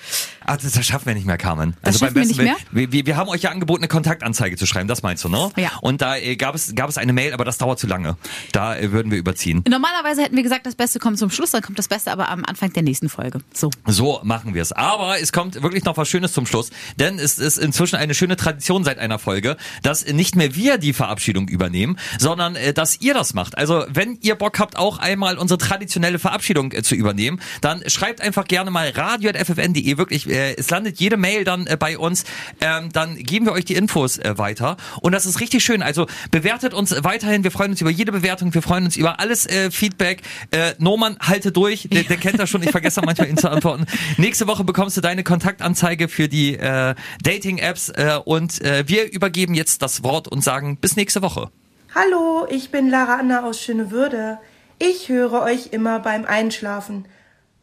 [0.45, 1.75] Ach, das, schaffen wir nicht mehr, Carmen.
[1.81, 3.87] Das beim schaffen wir besten nicht Willen- Wir, wir, wir haben euch ja angeboten, eine
[3.89, 5.51] Kontaktanzeige zu schreiben, das meinst du, ne?
[5.57, 5.71] Ja.
[5.81, 8.15] Und da äh, gab es gab es eine Mail, aber das dauert zu lange.
[8.51, 9.63] Da äh, würden wir überziehen.
[9.67, 12.45] Normalerweise hätten wir gesagt, das Beste kommt zum Schluss, dann kommt das Beste aber am
[12.45, 13.39] Anfang der nächsten Folge.
[13.53, 13.69] So.
[13.85, 14.71] So machen wir es.
[14.71, 18.37] Aber es kommt wirklich noch was Schönes zum Schluss, denn es ist inzwischen eine schöne
[18.37, 23.13] Tradition seit einer Folge, dass nicht mehr wir die Verabschiedung übernehmen, sondern äh, dass ihr
[23.13, 23.57] das macht.
[23.57, 28.21] Also wenn ihr Bock habt, auch einmal unsere traditionelle Verabschiedung äh, zu übernehmen, dann schreibt
[28.21, 29.97] einfach gerne mal radio.ffn.de.
[29.97, 32.23] Wirklich, äh, es landet jede Mail dann äh, bei uns.
[32.61, 34.77] Ähm, dann geben wir euch die Infos äh, weiter.
[35.01, 35.82] Und das ist richtig schön.
[35.82, 37.43] Also bewertet uns weiterhin.
[37.43, 38.53] Wir freuen uns über jede Bewertung.
[38.53, 40.21] Wir freuen uns über alles äh, Feedback.
[40.51, 41.88] Äh, Norman, halte durch.
[41.91, 42.61] Der, der kennt das schon.
[42.61, 43.86] Ich vergesse manchmal ihn zu antworten.
[44.17, 47.89] Nächste Woche bekommst du deine Kontaktanzeige für die äh, Dating-Apps.
[47.89, 51.49] Äh, und äh, wir übergeben jetzt das Wort und sagen bis nächste Woche.
[51.95, 54.38] Hallo, ich bin Lara Anna aus Schönewürde.
[54.77, 57.05] Ich höre euch immer beim Einschlafen.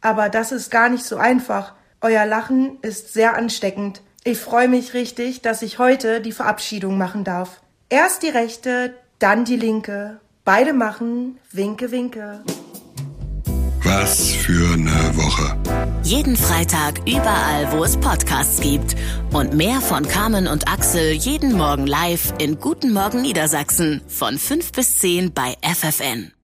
[0.01, 1.73] Aber das ist gar nicht so einfach.
[2.01, 4.01] Euer Lachen ist sehr ansteckend.
[4.27, 7.61] Ich freue mich richtig, dass ich heute die Verabschiedung machen darf.
[7.87, 10.19] Erst die rechte, dann die linke.
[10.43, 12.43] Beide machen Winke, Winke.
[13.83, 15.55] Was für eine Woche.
[16.03, 18.97] Jeden Freitag überall, wo es Podcasts gibt.
[19.31, 24.73] Und mehr von Carmen und Axel jeden Morgen live in Guten Morgen Niedersachsen von 5
[24.73, 26.33] bis 10 bei FFN.